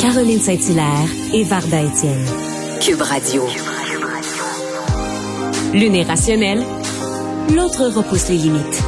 Caroline 0.00 0.40
Saint-Hilaire 0.40 1.08
et 1.34 1.42
Varda 1.42 1.82
Étienne. 1.82 2.24
Cube 2.80 3.02
Radio. 3.02 3.44
L'une 5.74 5.94
est 5.96 6.04
rationnelle, 6.04 6.62
l'autre 7.54 7.86
repousse 7.86 8.28
les 8.28 8.36
limites. 8.36 8.82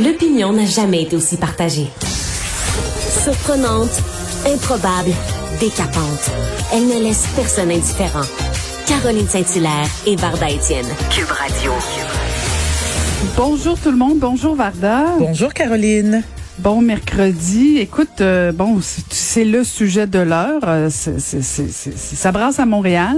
L'opinion 0.00 0.52
n'a 0.52 0.66
jamais 0.66 1.02
été 1.02 1.14
aussi 1.14 1.36
partagée. 1.36 1.88
Surprenante, 3.22 4.02
improbable, 4.46 5.12
décapante. 5.60 6.30
Elle 6.72 6.88
ne 6.88 7.00
laisse 7.00 7.26
personne 7.36 7.70
indifférent. 7.70 8.26
Caroline 8.86 9.28
Saint-Hilaire 9.28 9.88
et 10.06 10.16
Varda 10.16 10.50
Étienne. 10.50 10.88
Cube 11.10 11.30
Radio. 11.30 11.72
Bonjour 13.36 13.78
tout 13.78 13.92
le 13.92 13.96
monde. 13.96 14.18
Bonjour 14.18 14.56
Varda. 14.56 15.04
Bonjour 15.18 15.54
Caroline. 15.54 16.24
Bon 16.60 16.80
mercredi. 16.80 17.78
Écoute, 17.78 18.20
euh, 18.20 18.52
bon, 18.52 18.78
c'est 18.80 19.44
le 19.44 19.64
sujet 19.64 20.06
de 20.06 20.20
l'heure. 20.20 20.60
Euh, 20.64 20.88
ça 20.88 22.32
brasse 22.32 22.60
à 22.60 22.64
Montréal, 22.64 23.16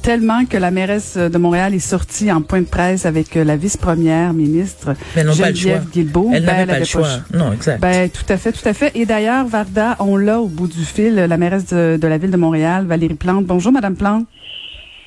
tellement 0.00 0.46
que 0.46 0.56
la 0.56 0.70
mairesse 0.70 1.18
de 1.18 1.38
Montréal 1.38 1.74
est 1.74 1.80
sortie 1.80 2.32
en 2.32 2.40
point 2.40 2.60
de 2.60 2.66
presse 2.66 3.04
avec 3.04 3.36
euh, 3.36 3.44
la 3.44 3.56
vice-première 3.56 4.32
ministre 4.32 4.94
Geneviève 5.14 5.86
Guilbeault. 5.92 6.30
Elle 6.32 6.44
n'avait 6.44 6.64
ben, 6.64 6.72
pas 6.72 6.78
le 6.78 6.84
choix. 6.86 7.08
Non, 7.34 7.52
exact. 7.52 7.78
Ben, 7.78 8.08
tout 8.08 8.24
à 8.32 8.38
fait, 8.38 8.52
tout 8.52 8.66
à 8.66 8.72
fait. 8.72 8.90
Et 8.94 9.04
d'ailleurs, 9.04 9.46
Varda, 9.46 9.96
on 10.00 10.16
l'a 10.16 10.40
au 10.40 10.46
bout 10.46 10.66
du 10.66 10.84
fil, 10.84 11.14
la 11.14 11.36
mairesse 11.36 11.66
de, 11.66 11.98
de 12.00 12.08
la 12.08 12.16
ville 12.16 12.30
de 12.30 12.38
Montréal, 12.38 12.86
Valérie 12.86 13.14
Plante. 13.14 13.44
Bonjour, 13.44 13.70
Madame 13.70 13.96
Plante. 13.96 14.24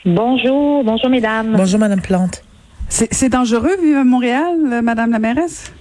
Bonjour, 0.06 0.84
bonjour, 0.84 1.10
mesdames. 1.10 1.56
Bonjour, 1.58 1.80
Madame 1.80 2.02
Plante. 2.02 2.44
C'est 2.90 3.30
dangereux 3.30 3.76
vivre 3.82 4.00
à 4.00 4.04
Montréal, 4.04 4.82
Madame 4.84 5.12
la 5.12 5.20
mairesse? 5.20 5.72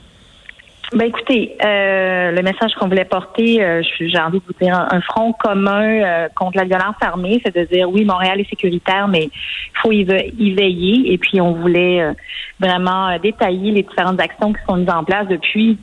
Ben 0.92 1.06
écoutez, 1.06 1.56
euh, 1.64 2.32
le 2.32 2.42
message 2.42 2.74
qu'on 2.74 2.88
voulait 2.88 3.04
porter, 3.04 3.62
euh, 3.62 3.80
j'ai 4.00 4.18
envie 4.18 4.40
de 4.40 4.44
vous 4.44 4.54
dire 4.60 4.74
un, 4.74 5.00
front 5.02 5.32
commun 5.32 5.84
euh, 5.84 6.28
contre 6.34 6.56
la 6.56 6.64
violence 6.64 6.96
armée, 7.00 7.40
c'est 7.44 7.54
de 7.54 7.62
dire 7.72 7.88
oui, 7.88 8.04
Montréal 8.04 8.40
est 8.40 8.50
sécuritaire, 8.50 9.06
mais 9.06 9.26
il 9.26 9.78
faut 9.80 9.92
y, 9.92 10.02
veiller. 10.02 11.12
Et 11.12 11.16
puis 11.16 11.40
on 11.40 11.52
voulait 11.52 12.02
euh, 12.02 12.12
vraiment 12.58 13.16
détailler 13.20 13.70
les 13.70 13.84
différentes 13.84 14.20
actions 14.20 14.52
qui 14.52 14.58
sont 14.68 14.76
mises 14.76 14.90
en 14.90 15.04
place 15.04 15.28
depuis 15.28 15.78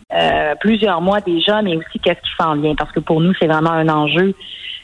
plusieurs 0.59 0.99
mois 0.99 1.21
déjà, 1.21 1.61
mais 1.61 1.77
aussi 1.77 1.99
qu'est-ce 1.99 2.19
qui 2.19 2.35
s'en 2.37 2.57
vient, 2.57 2.75
parce 2.75 2.91
que 2.91 2.99
pour 2.99 3.21
nous 3.21 3.33
c'est 3.39 3.47
vraiment 3.47 3.71
un 3.71 3.87
enjeu. 3.87 4.33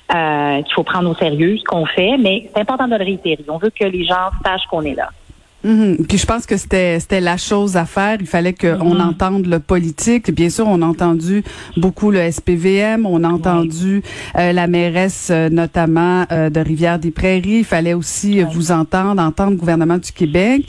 qu'il 0.09 0.73
faut 0.73 0.83
prendre 0.83 1.09
au 1.09 1.15
sérieux 1.15 1.57
ce 1.57 1.63
qu'on 1.65 1.85
fait, 1.85 2.15
mais 2.17 2.49
c'est 2.53 2.61
important 2.61 2.87
de 2.87 2.95
le 2.95 3.03
réitérer. 3.03 3.43
On 3.49 3.57
veut 3.57 3.71
que 3.77 3.85
les 3.85 4.05
gens 4.05 4.29
sachent 4.45 4.67
qu'on 4.67 4.83
est 4.83 4.95
là. 4.95 5.09
Mhm. 5.63 6.05
Puis 6.07 6.17
je 6.17 6.25
pense 6.25 6.45
que 6.45 6.57
c'était 6.57 6.99
c'était 6.99 7.21
la 7.21 7.37
chose 7.37 7.77
à 7.77 7.85
faire. 7.85 8.17
Il 8.19 8.27
fallait 8.27 8.53
qu'on 8.53 8.95
mhm. 8.95 9.01
entende 9.01 9.45
le 9.45 9.59
politique. 9.59 10.31
Bien 10.31 10.49
sûr, 10.49 10.67
on 10.67 10.81
a 10.81 10.85
entendu 10.85 11.43
beaucoup 11.77 12.11
le 12.11 12.31
SPVM, 12.31 13.05
on 13.05 13.23
a 13.23 13.29
entendu 13.29 14.03
euh, 14.37 14.51
la 14.51 14.67
mairesse 14.67 15.29
euh, 15.31 15.49
notamment 15.49 16.25
euh, 16.31 16.49
de 16.49 16.59
Rivière-des-Prairies. 16.59 17.59
Il 17.59 17.65
fallait 17.65 17.93
aussi 17.93 18.41
vous 18.41 18.71
entendre, 18.71 19.21
entendre 19.21 19.51
le 19.51 19.57
gouvernement 19.57 19.97
du 19.97 20.11
Québec. 20.11 20.65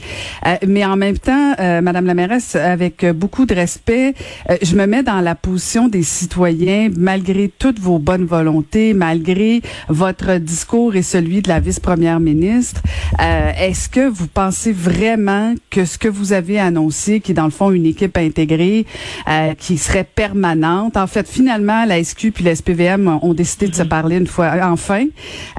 mais 0.65 0.85
en 0.85 0.95
même 0.95 1.17
temps, 1.17 1.53
Madame 1.81 2.05
la 2.05 2.13
mairesse, 2.13 2.55
avec 2.55 3.05
beaucoup 3.13 3.45
de 3.45 3.53
respect, 3.53 4.13
je 4.61 4.75
me 4.75 4.85
mets 4.85 5.03
dans 5.03 5.21
la 5.21 5.35
position 5.35 5.87
des 5.87 6.03
citoyens, 6.03 6.89
malgré 6.97 7.49
toutes 7.49 7.79
vos 7.79 7.99
bonnes 7.99 8.25
volontés, 8.25 8.93
malgré 8.93 9.61
votre 9.89 10.37
discours 10.37 10.95
et 10.95 11.01
celui 11.01 11.41
de 11.41 11.49
la 11.49 11.59
vice-première 11.59 12.19
ministre. 12.19 12.81
Est-ce 13.19 13.89
que 13.89 14.07
vous 14.07 14.27
pensez 14.27 14.71
vraiment 14.85 15.55
que 15.69 15.85
ce 15.85 15.97
que 15.97 16.07
vous 16.07 16.33
avez 16.33 16.59
annoncé, 16.59 17.19
qui 17.19 17.31
est 17.31 17.35
dans 17.35 17.45
le 17.45 17.51
fond 17.51 17.71
une 17.71 17.85
équipe 17.85 18.17
intégrée, 18.17 18.85
euh, 19.27 19.53
qui 19.55 19.77
serait 19.77 20.03
permanente, 20.03 20.95
en 20.95 21.07
fait, 21.07 21.27
finalement, 21.27 21.85
la 21.85 22.03
SQ 22.03 22.31
puis 22.31 22.43
la 22.43 22.55
SPVM 22.55 23.19
ont 23.21 23.33
décidé 23.33 23.67
de 23.67 23.75
se 23.75 23.83
mhm. 23.83 23.89
parler 23.89 24.17
une 24.17 24.27
fois, 24.27 24.53
enfin. 24.63 25.05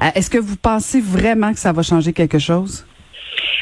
Euh, 0.01 0.09
est-ce 0.15 0.29
que 0.29 0.37
vous 0.37 0.55
pensez 0.55 1.01
vraiment 1.01 1.53
que 1.53 1.59
ça 1.59 1.71
va 1.71 1.83
changer 1.83 2.13
quelque 2.13 2.39
chose? 2.39 2.86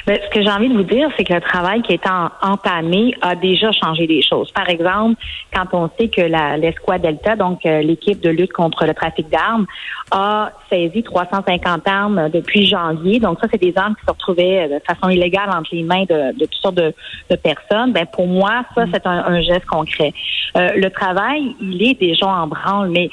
Ce 0.07 0.29
que 0.29 0.41
j'ai 0.41 0.49
envie 0.49 0.69
de 0.69 0.75
vous 0.75 0.83
dire, 0.83 1.09
c'est 1.17 1.23
que 1.23 1.33
le 1.33 1.41
travail 1.41 1.81
qui 1.81 1.93
est 1.93 2.05
entamé 2.41 3.15
a 3.21 3.35
déjà 3.35 3.71
changé 3.71 4.07
des 4.07 4.21
choses. 4.21 4.51
Par 4.51 4.69
exemple, 4.69 5.19
quand 5.53 5.65
on 5.73 5.89
sait 5.97 6.09
que 6.09 6.21
l'escouade 6.21 7.01
Delta, 7.01 7.35
donc 7.35 7.65
euh, 7.65 7.81
l'équipe 7.81 8.19
de 8.21 8.29
lutte 8.29 8.53
contre 8.53 8.85
le 8.85 8.93
trafic 8.93 9.29
d'armes, 9.29 9.65
a 10.11 10.51
saisi 10.69 11.03
350 11.03 11.87
armes 11.87 12.29
depuis 12.29 12.67
janvier. 12.67 13.19
Donc 13.19 13.39
ça, 13.39 13.47
c'est 13.51 13.61
des 13.61 13.73
armes 13.75 13.95
qui 13.95 14.05
se 14.05 14.11
retrouvaient 14.11 14.67
de 14.69 14.79
façon 14.85 15.09
illégale 15.09 15.49
entre 15.49 15.69
les 15.73 15.83
mains 15.83 16.03
de, 16.03 16.31
toutes 16.39 16.53
sortes 16.55 16.75
de, 16.75 16.93
personnes. 17.35 17.91
Ben 17.91 18.05
pour 18.05 18.27
moi, 18.27 18.63
ça, 18.75 18.85
mm. 18.85 18.89
c'est 18.93 19.07
un, 19.07 19.41
geste 19.41 19.65
concret. 19.65 20.13
Euh, 20.57 20.69
le 20.75 20.89
travail, 20.89 21.55
il 21.61 21.81
est 21.83 21.99
déjà 21.99 22.27
en 22.27 22.47
branle, 22.47 22.89
mais 22.89 23.09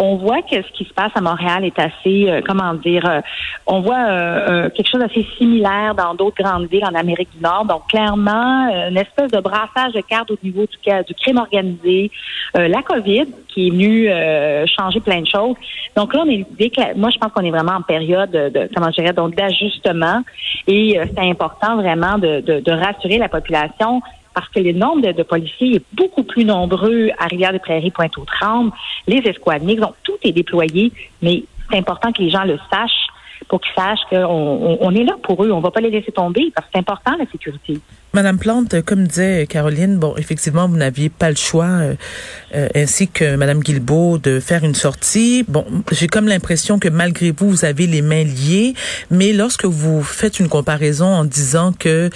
on 0.00 0.16
voit 0.16 0.40
que 0.40 0.56
ce 0.56 0.72
qui 0.72 0.86
se 0.86 0.94
passe 0.94 1.12
à 1.14 1.20
Montréal 1.20 1.62
est 1.62 1.78
assez, 1.78 2.30
euh, 2.30 2.40
comment 2.44 2.72
dire, 2.72 3.04
euh, 3.06 3.20
on 3.66 3.80
voit 3.80 3.98
euh, 4.08 4.70
quelque 4.70 4.88
chose 4.88 5.00
d'assez 5.00 5.26
similaire 5.36 5.94
dans 5.94 6.14
d'autres 6.14 6.42
grandes 6.42 6.68
villes 6.68 6.86
en 6.86 6.94
Amérique 6.94 7.28
du 7.36 7.42
Nord. 7.42 7.66
Donc 7.66 7.86
clairement, 7.88 8.68
une 8.88 8.96
espèce 8.96 9.30
de 9.30 9.40
brassage 9.40 9.92
de 9.92 10.00
cartes 10.00 10.30
au 10.30 10.38
niveau 10.42 10.62
du, 10.62 11.04
du 11.06 11.14
crime 11.14 11.36
organisé, 11.36 12.10
la 12.54 12.82
COVID 12.82 13.26
qui 13.48 13.68
est 13.68 13.70
venue 13.70 14.08
changer 14.66 15.00
plein 15.00 15.20
de 15.20 15.26
choses. 15.26 15.56
Donc 15.94 16.14
là, 16.14 16.22
on 16.24 16.30
est, 16.30 16.46
moi 16.96 17.10
je 17.10 17.18
pense 17.18 17.32
qu'on 17.32 17.44
est 17.44 17.50
vraiment 17.50 17.74
en 17.74 17.82
période 17.82 18.30
de, 18.30 18.68
comment 18.74 18.88
dirais, 18.88 19.12
donc 19.12 19.34
d'ajustement 19.34 20.22
et 20.66 20.98
c'est 21.14 21.28
important 21.28 21.76
vraiment 21.76 22.16
de, 22.18 22.40
de, 22.40 22.60
de 22.60 22.72
rassurer 22.72 23.18
la 23.18 23.28
population 23.28 24.00
parce 24.40 24.52
que 24.52 24.60
le 24.60 24.72
nombre 24.72 25.12
de, 25.12 25.22
policiers 25.22 25.76
est 25.76 25.84
beaucoup 25.92 26.22
plus 26.22 26.46
nombreux 26.46 27.10
à 27.18 27.26
Rivière-des-Prairies, 27.26 27.90
Pointe-aux-Trembles, 27.90 28.72
les 29.06 29.18
escouades 29.18 29.62
mixtes, 29.62 29.82
donc 29.82 29.94
tout 30.02 30.16
est 30.22 30.32
déployé, 30.32 30.92
mais 31.20 31.44
c'est 31.70 31.76
important 31.76 32.10
que 32.10 32.22
les 32.22 32.30
gens 32.30 32.44
le 32.44 32.58
sachent 32.72 33.06
pour 33.48 33.60
qu'ils 33.60 33.74
sachent 33.74 34.00
qu'on 34.08 34.78
on, 34.80 34.94
est 34.94 35.04
là 35.04 35.16
pour 35.22 35.44
eux, 35.44 35.50
on 35.50 35.60
va 35.60 35.70
pas 35.70 35.80
les 35.80 35.90
laisser 35.90 36.10
tomber 36.10 36.50
parce 36.54 36.66
que 36.68 36.70
c'est 36.72 36.78
important 36.78 37.16
la 37.18 37.26
sécurité. 37.30 37.78
Madame 38.12 38.38
Plante, 38.38 38.82
comme 38.82 39.06
disait 39.06 39.46
Caroline, 39.48 39.96
bon, 39.96 40.16
effectivement, 40.16 40.68
vous 40.68 40.76
n'aviez 40.76 41.10
pas 41.10 41.30
le 41.30 41.36
choix, 41.36 41.66
euh, 41.66 41.94
euh, 42.56 42.68
ainsi 42.74 43.06
que 43.06 43.36
Madame 43.36 43.60
Guilbeault, 43.60 44.18
de 44.18 44.40
faire 44.40 44.64
une 44.64 44.74
sortie. 44.74 45.44
Bon, 45.46 45.64
j'ai 45.92 46.08
comme 46.08 46.26
l'impression 46.26 46.80
que 46.80 46.88
malgré 46.88 47.30
vous, 47.30 47.48
vous 47.48 47.64
avez 47.64 47.86
les 47.86 48.02
mains 48.02 48.24
liées, 48.24 48.74
mais 49.12 49.32
lorsque 49.32 49.64
vous 49.64 50.02
faites 50.02 50.40
une 50.40 50.48
comparaison 50.48 51.06
en 51.06 51.24
disant 51.24 51.72
que 51.72 52.10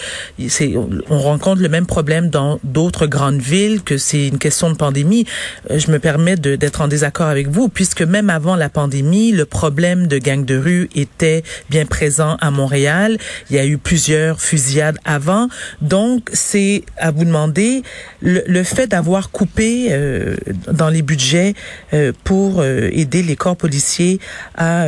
c'est, 0.49 0.75
on 0.77 1.19
rencontre 1.21 1.63
le 1.63 1.69
même 1.69 1.87
problème 1.87 2.29
dans 2.29 2.59
d'autres 2.65 3.07
grandes 3.07 3.41
villes, 3.41 3.81
que 3.85 3.97
c'est 3.97 4.27
une 4.27 4.39
question 4.39 4.71
de 4.71 4.77
pandémie, 4.77 5.27
euh, 5.71 5.79
je 5.79 5.93
me 5.93 6.01
permets 6.01 6.35
d'être 6.35 6.81
en 6.81 6.89
désaccord 6.89 7.29
avec 7.29 7.47
vous, 7.47 7.69
puisque 7.69 8.03
même 8.03 8.31
avant 8.31 8.57
la 8.57 8.69
pandémie, 8.69 9.31
le 9.31 9.45
problème 9.45 10.09
de 10.09 10.19
gangs 10.19 10.45
de 10.45 10.57
rue 10.57 10.89
était 10.97 11.45
bien 11.71 11.87
présent 11.87 12.37
à 12.41 12.51
Montréal. 12.51 13.17
Il 13.51 13.55
y 13.55 13.61
a 13.61 13.67
eu 13.67 13.79
plusieurs 13.79 14.41
fusillades 14.41 14.99
avant. 15.05 15.49
Donc, 15.85 16.31
c'est 16.33 16.83
à 16.97 17.11
vous 17.11 17.27
demander 17.27 17.83
le, 18.23 18.63
fait 18.63 18.87
d'avoir 18.87 19.31
coupé 19.31 19.89
euh, 19.91 20.35
dans 20.73 20.89
les 20.89 21.03
budgets 21.03 21.53
euh, 21.93 22.13
pour 22.25 22.61
euh, 22.61 22.89
aider 22.91 23.23
les 23.23 23.37
corps 23.37 23.57
policiers 23.57 24.19
à, 24.57 24.87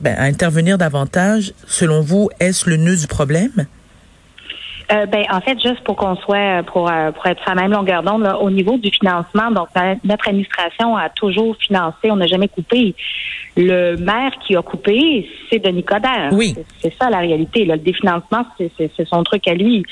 ben, 0.00 0.14
à 0.16 0.22
intervenir 0.22 0.78
davantage. 0.78 1.54
Selon 1.66 2.02
vous, 2.02 2.30
est-ce 2.38 2.70
le 2.70 2.76
nœud 2.76 2.96
du 2.96 3.08
problème? 3.08 3.66
Euh, 4.90 5.04
ben, 5.04 5.24
en 5.30 5.40
fait, 5.40 5.60
juste 5.60 5.80
pour 5.84 5.96
qu'on 5.96 6.16
soit, 6.16 6.62
pour, 6.62 6.90
euh, 6.90 7.12
pour 7.12 7.26
être 7.26 7.42
sur 7.42 7.54
la 7.54 7.60
même 7.60 7.72
longueur 7.72 8.02
d'onde, 8.02 8.26
au 8.40 8.50
niveau 8.50 8.78
du 8.78 8.90
financement, 8.90 9.50
donc 9.50 9.68
notre 10.04 10.28
administration 10.28 10.96
a 10.96 11.10
toujours 11.10 11.56
financé, 11.56 12.10
on 12.10 12.16
n'a 12.16 12.26
jamais 12.26 12.48
coupé. 12.48 12.94
Le 13.56 13.96
maire 13.96 14.32
qui 14.46 14.56
a 14.56 14.62
coupé, 14.62 15.28
c'est 15.50 15.58
Denis 15.58 15.84
Coderre. 15.84 16.30
Oui. 16.32 16.54
C'est 16.78 16.94
ça 16.98 17.10
la 17.10 17.18
réalité. 17.18 17.64
Le 17.64 17.76
définancement, 17.76 18.46
c'est 18.56 19.06
son 19.06 19.24
truc 19.24 19.46
à 19.46 19.54
lui. 19.54 19.84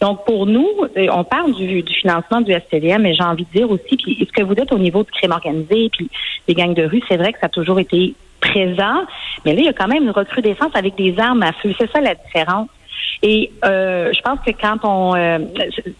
Donc 0.00 0.24
pour 0.26 0.46
nous, 0.46 0.68
euh, 0.96 1.06
on 1.12 1.24
parle 1.24 1.54
du, 1.54 1.82
du 1.82 1.94
financement 1.94 2.40
du 2.40 2.52
STVM, 2.52 3.02
mais 3.02 3.14
j'ai 3.14 3.22
envie 3.22 3.46
de 3.46 3.58
dire 3.58 3.70
aussi, 3.70 3.96
puis 3.96 4.18
ce 4.20 4.32
que 4.32 4.42
vous 4.42 4.54
dites 4.54 4.72
au 4.72 4.78
niveau 4.78 5.02
du 5.02 5.10
crime 5.12 5.32
organisé, 5.32 5.88
puis 5.90 6.10
des 6.46 6.54
gangs 6.54 6.74
de 6.74 6.84
rue, 6.84 7.00
c'est 7.08 7.16
vrai 7.16 7.32
que 7.32 7.38
ça 7.38 7.46
a 7.46 7.48
toujours 7.48 7.78
été 7.78 8.14
présent, 8.40 9.04
mais 9.44 9.54
là, 9.54 9.60
il 9.60 9.64
y 9.66 9.68
a 9.68 9.72
quand 9.72 9.86
même 9.86 10.02
une 10.02 10.10
recrudescence 10.10 10.72
avec 10.74 10.96
des 10.96 11.18
armes 11.18 11.42
à 11.42 11.52
feu. 11.52 11.72
C'est 11.78 11.90
ça 11.90 12.00
la 12.00 12.14
différence. 12.16 12.68
Et 13.22 13.52
euh, 13.64 14.12
je 14.12 14.20
pense 14.20 14.40
que 14.40 14.50
quand 14.50 14.78
on, 14.82 15.14
euh, 15.14 15.38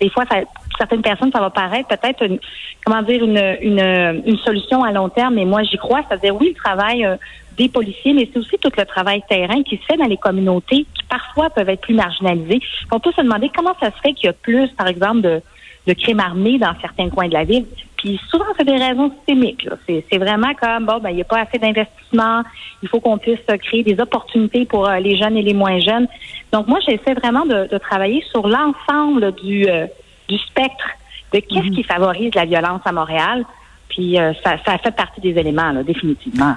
des 0.01 0.11
fois, 0.11 0.25
ça, 0.29 0.41
pour 0.41 0.79
certaines 0.79 1.03
personnes, 1.03 1.31
ça 1.31 1.39
va 1.39 1.51
paraître 1.51 1.89
peut-être, 1.89 2.25
une, 2.25 2.41
comment 2.85 3.03
dire, 3.03 3.23
une, 3.23 3.57
une, 3.61 4.23
une, 4.27 4.39
solution 4.39 4.83
à 4.83 4.91
long 4.91 5.09
terme. 5.09 5.35
Mais 5.35 5.45
moi, 5.45 5.63
j'y 5.63 5.77
crois. 5.77 6.01
C'est-à-dire, 6.09 6.35
oui, 6.35 6.49
le 6.49 6.55
travail 6.55 7.05
euh, 7.05 7.17
des 7.57 7.69
policiers, 7.69 8.13
mais 8.13 8.29
c'est 8.33 8.41
aussi 8.41 8.59
tout 8.59 8.73
le 8.77 8.85
travail 8.85 9.23
terrain 9.29 9.63
qui 9.63 9.77
se 9.77 9.85
fait 9.85 9.97
dans 9.97 10.07
les 10.07 10.17
communautés, 10.17 10.85
qui 10.95 11.05
parfois 11.09 11.49
peuvent 11.51 11.69
être 11.69 11.83
plus 11.83 11.95
marginalisées. 11.95 12.61
On 12.91 12.99
peut 12.99 13.13
se 13.13 13.21
demander 13.21 13.51
comment 13.55 13.75
ça 13.79 13.93
se 13.93 14.01
fait 14.03 14.15
qu'il 14.15 14.27
y 14.27 14.31
a 14.31 14.33
plus, 14.33 14.69
par 14.71 14.89
exemple, 14.89 15.21
de, 15.21 15.41
de 15.87 15.93
crimes 15.93 16.21
armés 16.21 16.59
dans 16.59 16.75
certains 16.81 17.09
coins 17.09 17.29
de 17.29 17.35
la 17.35 17.45
ville. 17.45 17.67
Puis 18.03 18.21
souvent, 18.29 18.47
c'est 18.59 18.65
des 18.65 18.77
raisons 18.77 19.13
systémiques. 19.13 19.69
C'est 19.87 20.19
vraiment 20.19 20.53
comme, 20.61 20.87
bon, 20.87 20.99
ben, 20.99 21.11
il 21.11 21.17
n'y 21.17 21.21
a 21.21 21.25
pas 21.25 21.43
assez 21.43 21.57
d'investissement, 21.59 22.43
il 22.83 22.89
faut 22.89 22.99
qu'on 22.99 23.17
puisse 23.17 23.39
créer 23.61 23.85
des 23.85 24.01
opportunités 24.01 24.65
pour 24.65 24.89
euh, 24.89 24.99
les 24.99 25.17
jeunes 25.17 25.37
et 25.37 25.43
les 25.43 25.55
moins 25.55 25.79
jeunes. 25.79 26.09
Donc, 26.53 26.67
moi, 26.67 26.81
j'essaie 26.85 27.15
vraiment 27.15 27.47
de, 27.47 27.79
travailler 27.79 28.25
sur 28.33 28.49
l'ensemble 28.49 29.33
du, 29.37 29.69
euh, 29.69 29.87
du 30.29 30.37
spectre 30.37 30.85
de 31.33 31.39
qu'est-ce 31.39 31.69
mhm. 31.69 31.75
qui 31.77 31.85
favorise 31.85 32.35
la 32.35 32.45
violence 32.45 32.81
à 32.85 32.91
Montréal. 32.91 33.45
Puis 33.89 34.19
euh, 34.19 34.33
ça, 34.43 34.57
ça 34.67 34.79
fait 34.79 34.97
partie 34.97 35.21
des 35.21 35.39
éléments, 35.39 35.71
là, 35.71 35.85
définitivement. 35.85 36.57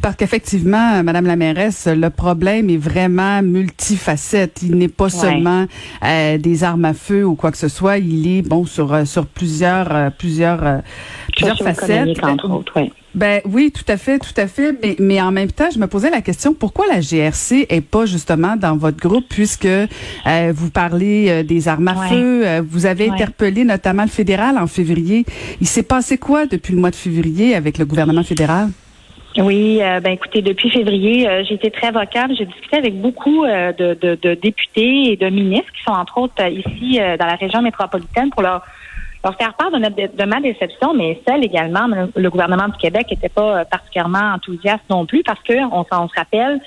Parce 0.00 0.16
qu'effectivement, 0.16 1.02
Madame 1.02 1.26
la 1.26 1.36
mairesse, 1.36 1.86
le 1.86 2.10
problème 2.10 2.68
est 2.70 2.76
vraiment 2.76 3.42
multifacette. 3.42 4.60
Il 4.62 4.76
n'est 4.76 4.88
pas 4.88 5.08
seulement 5.08 5.66
euh, 6.04 6.38
des 6.38 6.64
armes 6.64 6.84
à 6.84 6.94
feu 6.94 7.24
ou 7.24 7.34
quoi 7.34 7.50
que 7.50 7.58
ce 7.58 7.68
soit. 7.68 7.98
Il 7.98 8.26
est 8.26 8.42
bon 8.42 8.64
sur 8.66 8.92
euh, 8.92 9.04
sur 9.04 9.26
plusieurs 9.26 9.94
euh, 9.94 10.10
plusieurs 10.10 10.82
plusieurs 11.34 11.58
facettes. 11.58 12.22
Entre 12.22 12.50
autres, 12.50 12.72
oui. 12.76 12.92
Ben 13.14 13.40
oui, 13.44 13.72
tout 13.72 13.84
à 13.86 13.96
fait, 13.96 14.18
tout 14.18 14.34
à 14.36 14.48
fait. 14.48 14.76
Mais, 14.82 14.96
mais, 14.98 15.22
en 15.22 15.30
même 15.30 15.52
temps, 15.52 15.68
je 15.72 15.78
me 15.78 15.86
posais 15.86 16.10
la 16.10 16.20
question 16.20 16.52
pourquoi 16.52 16.86
la 16.88 17.00
GRC 17.00 17.66
est 17.68 17.80
pas 17.80 18.06
justement 18.06 18.56
dans 18.56 18.76
votre 18.76 18.98
groupe 18.98 19.26
puisque 19.28 19.68
vous 20.52 20.70
parlez 20.70 21.44
des 21.44 21.68
armes 21.68 21.86
à 21.86 22.08
feu. 22.08 22.60
vous 22.68 22.86
avez 22.86 23.08
interpellé 23.08 23.64
notamment 23.64 24.02
le 24.02 24.08
fédéral 24.08 24.58
en 24.58 24.66
février. 24.66 25.24
Il 25.60 25.68
s'est 25.68 25.84
passé 25.84 26.18
quoi 26.18 26.46
depuis 26.46 26.74
le 26.74 26.80
mois 26.80 26.90
de 26.90 26.96
février 26.96 27.54
avec 27.54 27.78
le 27.78 27.84
gouvernement 27.84 28.24
fédéral? 28.24 28.70
Oui, 29.36 29.80
euh, 29.82 29.98
ben 29.98 30.12
écoutez, 30.12 30.42
depuis 30.42 30.70
février, 30.70 31.28
euh, 31.28 31.42
j'ai 31.44 31.54
été 31.54 31.70
très 31.70 31.90
vocable. 31.90 32.34
J'ai 32.36 32.46
discuté 32.46 32.76
avec 32.76 33.00
beaucoup 33.00 33.44
euh, 33.44 33.72
de, 33.72 33.94
de, 34.00 34.34
députés 34.34 35.12
et 35.12 35.16
de 35.16 35.28
ministres 35.28 35.72
qui 35.72 35.82
sont 35.82 35.92
entre 35.92 36.18
autres 36.18 36.40
ici 36.48 36.98
dans 37.18 37.26
la 37.26 37.34
région 37.34 37.60
métropolitaine 37.60 38.30
pour 38.30 38.42
leur 38.42 38.62
leur 39.24 39.36
faire 39.36 39.54
part 39.54 39.70
de, 39.70 39.78
notre, 39.78 39.96
de 39.96 40.24
ma 40.24 40.38
déception, 40.42 40.92
mais 40.92 41.18
celle 41.26 41.42
également, 41.42 41.88
le 42.14 42.28
gouvernement 42.28 42.68
du 42.68 42.76
Québec 42.76 43.06
n'était 43.10 43.30
pas 43.30 43.64
particulièrement 43.64 44.34
enthousiaste 44.34 44.84
non 44.90 45.06
plus 45.06 45.22
parce 45.22 45.40
que 45.40 45.54
on, 45.72 45.86
on 45.90 46.08
se 46.08 46.14
rappelle, 46.14 46.60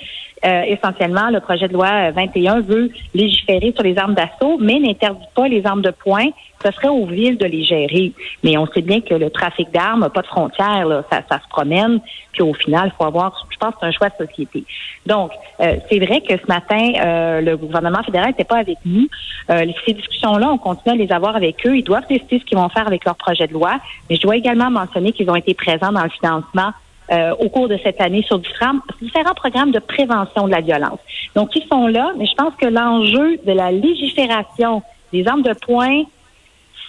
euh, 0.44 0.62
essentiellement, 0.62 1.30
le 1.30 1.40
projet 1.40 1.68
de 1.68 1.72
loi 1.72 2.10
21 2.10 2.60
veut 2.60 2.90
légiférer 3.14 3.72
sur 3.74 3.82
les 3.82 3.98
armes 3.98 4.14
d'assaut, 4.14 4.58
mais 4.60 4.78
n'interdit 4.78 5.26
pas 5.34 5.48
les 5.48 5.64
armes 5.66 5.82
de 5.82 5.90
poing. 5.90 6.26
Ce 6.64 6.72
serait 6.72 6.88
aux 6.88 7.06
villes 7.06 7.38
de 7.38 7.46
les 7.46 7.62
gérer. 7.62 8.12
Mais 8.42 8.56
on 8.56 8.66
sait 8.66 8.82
bien 8.82 9.00
que 9.00 9.14
le 9.14 9.30
trafic 9.30 9.70
d'armes 9.72 10.00
n'a 10.00 10.10
pas 10.10 10.22
de 10.22 10.26
frontières. 10.26 11.04
Ça, 11.10 11.22
se 11.38 11.48
promène. 11.48 12.00
Puis 12.32 12.42
au 12.42 12.52
final, 12.52 12.90
il 12.92 12.96
faut 12.96 13.04
avoir, 13.04 13.46
je 13.50 13.56
pense, 13.56 13.74
un 13.80 13.92
choix 13.92 14.08
de 14.08 14.26
société. 14.26 14.64
Donc, 15.06 15.30
euh, 15.60 15.76
c'est 15.88 15.98
vrai 15.98 16.20
que 16.20 16.36
ce 16.36 16.46
matin, 16.48 16.92
euh, 17.00 17.40
le 17.40 17.56
gouvernement 17.56 18.02
fédéral 18.02 18.28
n'était 18.28 18.44
pas 18.44 18.58
avec 18.58 18.78
nous. 18.84 19.06
ces 19.48 19.94
discussions-là, 19.94 20.50
on 20.50 20.58
continue 20.58 20.94
à 20.94 21.04
les 21.04 21.12
avoir 21.12 21.36
avec 21.36 21.64
eux. 21.66 21.76
Ils 21.76 21.84
doivent 21.84 22.06
décider 22.08 22.40
ce 22.40 22.44
qu'ils 22.44 22.58
vont 22.58 22.68
faire 22.68 22.86
avec 22.86 23.04
leur 23.04 23.14
projet 23.14 23.46
de 23.46 23.52
loi. 23.52 23.78
Mais 24.10 24.16
je 24.16 24.22
dois 24.22 24.36
également 24.36 24.70
mentionner 24.70 25.12
qu'ils 25.12 25.30
ont 25.30 25.36
été 25.36 25.54
présents 25.54 25.92
dans 25.92 26.02
le 26.02 26.10
financement 26.10 26.72
euh, 27.10 27.34
au 27.38 27.48
cours 27.48 27.68
de 27.68 27.78
cette 27.82 28.00
année 28.00 28.22
sur 28.22 28.38
différents, 28.38 28.78
différents 29.00 29.34
programmes 29.34 29.70
de 29.70 29.78
prévention 29.78 30.46
de 30.46 30.52
la 30.52 30.60
violence. 30.60 30.98
Donc, 31.34 31.54
ils 31.56 31.66
sont 31.66 31.86
là, 31.86 32.12
mais 32.16 32.26
je 32.26 32.34
pense 32.34 32.54
que 32.56 32.66
l'enjeu 32.66 33.38
de 33.38 33.52
la 33.52 33.72
légifération 33.72 34.82
des 35.12 35.26
armes 35.26 35.42
de 35.42 35.54
poing, 35.54 36.02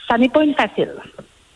ça 0.09 0.17
n'est 0.17 0.29
pas 0.29 0.43
une 0.43 0.55
facile. 0.55 0.93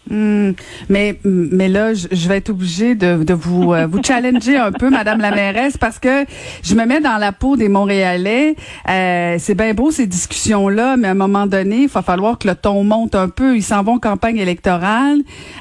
Hmm. 0.10 0.52
mais 0.90 1.18
mais 1.24 1.70
là, 1.70 1.94
je, 1.94 2.28
vais 2.28 2.38
être 2.38 2.50
obligée 2.50 2.94
de, 2.94 3.24
de 3.24 3.34
vous 3.34 3.74
euh, 3.74 3.88
vous 3.88 4.04
challenger 4.04 4.58
un 4.58 4.74
peu, 4.74 4.90
Madame 4.90 5.20
la 5.20 5.32
mairesse, 5.32 5.78
parce 5.78 5.98
que 5.98 6.26
je 6.62 6.76
me 6.76 6.86
mets 6.86 7.00
dans 7.00 7.18
la 7.18 7.32
peau 7.32 7.56
des 7.56 7.70
Montréalais. 7.70 8.58
Euh, 8.90 9.38
c'est 9.40 9.56
bien 9.56 9.74
beau 9.74 9.92
ces 9.92 10.06
discussions 10.06 10.68
là, 10.68 10.98
mais 10.98 11.08
à 11.08 11.12
un 11.12 11.16
moment 11.16 11.48
donné, 11.48 11.84
il 11.84 11.88
va 11.88 12.02
falloir 12.02 12.38
que 12.38 12.50
le 12.50 12.56
ton 12.56 12.84
monte 12.84 13.16
un 13.16 13.30
peu. 13.30 13.56
Ils 13.56 13.64
s'en 13.64 13.82
vont 13.82 13.94
en 13.94 14.00
campagne 14.00 14.38
électorale. 14.38 15.20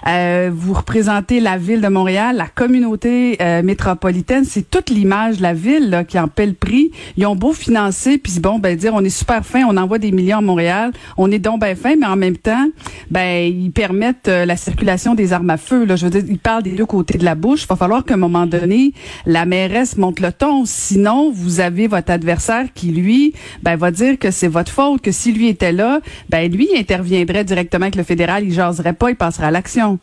Euh, 0.08 0.50
vous 0.52 0.72
représentez 0.72 1.38
la 1.38 1.56
ville 1.56 1.80
de 1.80 1.88
Montréal, 1.88 2.36
la 2.36 2.48
communauté 2.48 3.36
euh, 3.40 3.62
métropolitaine. 3.62 4.44
C'est 4.44 4.68
toute 4.68 4.90
l'image 4.90 5.36
de 5.36 5.42
la 5.42 5.54
ville 5.54 5.90
là, 5.90 6.02
qui 6.02 6.18
en 6.18 6.28
paie 6.28 6.46
le 6.46 6.54
prix. 6.54 6.90
Ils 7.16 7.26
ont 7.26 7.36
beau 7.36 7.52
financer, 7.52 8.18
puis 8.18 8.40
bon, 8.40 8.58
ben 8.58 8.76
dire 8.76 8.92
on 8.94 9.04
est 9.04 9.10
super 9.10 9.44
fin, 9.44 9.64
on 9.68 9.76
envoie 9.76 9.98
des 9.98 10.10
millions 10.10 10.38
à 10.38 10.40
Montréal, 10.40 10.92
on 11.16 11.30
est 11.30 11.38
donc 11.38 11.60
bien 11.60 11.74
fin, 11.74 11.94
mais 11.96 12.06
en 12.06 12.16
même 12.16 12.36
temps, 12.36 12.68
ben 13.10 13.52
ils 13.52 13.70
permettent 13.70 14.31
euh, 14.32 14.44
la 14.44 14.56
circulation 14.56 15.14
des 15.14 15.32
armes 15.32 15.50
à 15.50 15.56
feu. 15.56 15.84
Là. 15.84 15.96
Je 15.96 16.06
veux 16.06 16.10
dire, 16.10 16.24
il 16.28 16.38
parle 16.38 16.62
des 16.62 16.72
deux 16.72 16.86
côtés 16.86 17.18
de 17.18 17.24
la 17.24 17.34
bouche. 17.34 17.62
Il 17.64 17.66
va 17.68 17.76
falloir 17.76 18.04
qu'à 18.04 18.14
un 18.14 18.18
moment 18.18 18.46
donné, 18.46 18.92
la 19.26 19.46
mairesse 19.46 19.96
monte 19.96 20.20
le 20.20 20.32
ton. 20.32 20.64
Sinon, 20.64 21.30
vous 21.30 21.60
avez 21.60 21.86
votre 21.86 22.10
adversaire 22.10 22.66
qui, 22.74 22.88
lui, 22.88 23.34
ben, 23.62 23.76
va 23.76 23.90
dire 23.90 24.18
que 24.18 24.30
c'est 24.30 24.48
votre 24.48 24.72
faute, 24.72 25.00
que 25.02 25.12
si 25.12 25.32
lui 25.32 25.48
était 25.48 25.72
là, 25.72 26.00
ben, 26.28 26.50
lui, 26.50 26.68
il 26.72 26.78
interviendrait 26.78 27.44
directement 27.44 27.84
avec 27.84 27.96
le 27.96 28.02
fédéral, 28.02 28.44
il 28.44 28.52
jaserait 28.52 28.92
pas, 28.92 29.10
il 29.10 29.16
passerait 29.16 29.46
à 29.46 29.50
l'action. 29.50 29.98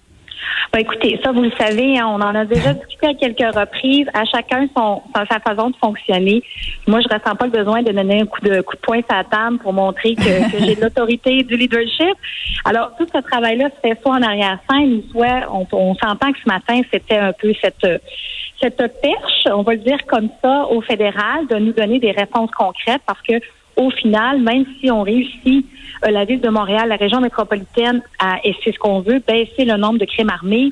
Ben, 0.71 0.79
écoutez, 0.79 1.19
ça, 1.23 1.31
vous 1.31 1.41
le 1.41 1.51
savez, 1.57 1.97
hein, 1.97 2.05
on 2.07 2.21
en 2.21 2.35
a 2.35 2.45
déjà 2.45 2.73
discuté 2.87 3.07
à 3.07 3.13
quelques 3.13 3.55
reprises. 3.55 4.07
À 4.13 4.25
chacun 4.25 4.67
son, 4.75 5.01
sa 5.15 5.39
façon 5.39 5.71
de 5.71 5.75
fonctionner. 5.77 6.43
Moi, 6.87 6.99
je 7.01 7.07
ressens 7.07 7.35
pas 7.35 7.45
le 7.45 7.51
besoin 7.51 7.81
de 7.81 7.91
donner 7.91 8.21
un 8.21 8.25
coup 8.25 8.41
de 8.41 8.61
coup 8.61 8.75
de 8.75 8.81
poing 8.81 9.01
sur 9.01 9.15
la 9.15 9.23
table 9.23 9.57
pour 9.59 9.73
montrer 9.73 10.15
que, 10.15 10.23
j'ai 10.59 10.75
de 10.75 10.81
l'autorité, 10.83 11.43
du 11.43 11.55
leadership. 11.55 12.15
Alors, 12.65 12.91
tout 12.97 13.07
ce 13.13 13.19
travail-là 13.21 13.69
se 13.69 13.87
fait 13.87 13.99
soit 14.01 14.13
en 14.13 14.21
arrière-scène, 14.21 15.01
soit 15.11 15.47
on, 15.51 15.65
on 15.71 15.95
s'entend 15.95 16.31
que 16.31 16.39
ce 16.43 16.49
matin, 16.49 16.81
c'était 16.91 17.17
un 17.17 17.33
peu 17.33 17.53
cette 17.61 17.85
cette 18.61 18.77
perche, 19.01 19.45
on 19.45 19.61
va 19.61 19.73
le 19.73 19.79
dire 19.79 20.05
comme 20.05 20.29
ça, 20.43 20.65
au 20.69 20.81
fédéral, 20.81 21.47
de 21.47 21.55
nous 21.55 21.71
donner 21.71 21.99
des 21.99 22.11
réponses 22.11 22.51
concrètes 22.51 23.01
parce 23.05 23.21
que 23.21 23.39
au 23.79 23.89
final, 23.89 24.41
même 24.41 24.65
si 24.79 24.91
on 24.91 25.03
réussit, 25.03 25.65
euh, 26.05 26.11
la 26.11 26.25
ville 26.25 26.41
de 26.41 26.49
Montréal, 26.49 26.89
la 26.89 26.97
région 26.97 27.21
métropolitaine, 27.21 28.01
à, 28.19 28.37
et 28.43 28.53
c'est 28.63 28.73
ce 28.73 28.77
qu'on 28.77 28.99
veut, 28.99 29.21
baisser 29.25 29.63
le 29.63 29.77
nombre 29.77 29.99
de 29.99 30.05
crimes 30.05 30.29
armés, 30.29 30.71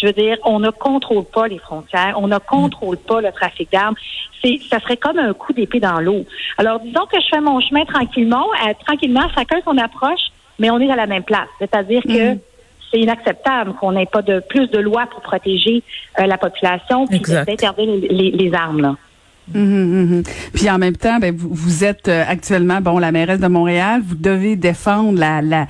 je 0.00 0.06
veux 0.06 0.12
dire, 0.12 0.36
on 0.44 0.58
ne 0.58 0.70
contrôle 0.70 1.24
pas 1.24 1.46
les 1.46 1.58
frontières, 1.58 2.14
on 2.16 2.26
ne 2.26 2.38
contrôle 2.38 2.96
pas 2.96 3.20
le 3.20 3.30
trafic 3.30 3.70
d'armes. 3.70 3.94
C'est, 4.42 4.58
ça 4.68 4.80
serait 4.80 4.96
comme 4.96 5.18
un 5.18 5.32
coup 5.34 5.52
d'épée 5.52 5.80
dans 5.80 6.00
l'eau. 6.00 6.24
Alors, 6.58 6.80
disons 6.80 7.06
que 7.06 7.20
je 7.20 7.26
fais 7.28 7.40
mon 7.40 7.60
chemin 7.60 7.84
tranquillement, 7.84 8.46
euh, 8.66 8.72
tranquillement, 8.84 9.28
chacun 9.34 9.58
son 9.64 9.78
approche, 9.78 10.20
mais 10.58 10.70
on 10.70 10.80
est 10.80 10.90
à 10.90 10.96
la 10.96 11.06
même 11.06 11.24
place. 11.24 11.48
C'est-à-dire 11.60 12.02
que 12.02 12.32
mhm. 12.32 12.38
c'est 12.90 13.00
inacceptable 13.00 13.74
qu'on 13.74 13.92
n'ait 13.92 14.06
pas 14.06 14.22
de 14.22 14.40
plus 14.48 14.68
de 14.68 14.78
lois 14.78 15.06
pour 15.06 15.20
protéger 15.20 15.82
euh, 16.18 16.26
la 16.26 16.38
population 16.38 17.06
puis 17.06 17.20
d'interdire 17.20 17.86
les, 18.10 18.30
les, 18.30 18.54
armes. 18.54 18.80
Là. 18.80 18.96
Mmh, 19.54 20.22
Puis 20.52 20.68
en 20.68 20.78
même 20.78 20.96
temps, 20.96 21.18
ben, 21.18 21.34
vous, 21.34 21.48
vous 21.50 21.84
êtes 21.84 22.08
euh, 22.08 22.24
actuellement 22.26 22.80
bon 22.80 22.98
la 22.98 23.12
mairesse 23.12 23.40
de 23.40 23.46
Montréal. 23.46 24.02
Vous 24.06 24.14
devez 24.14 24.56
défendre 24.56 25.18
la 25.18 25.40
la, 25.40 25.66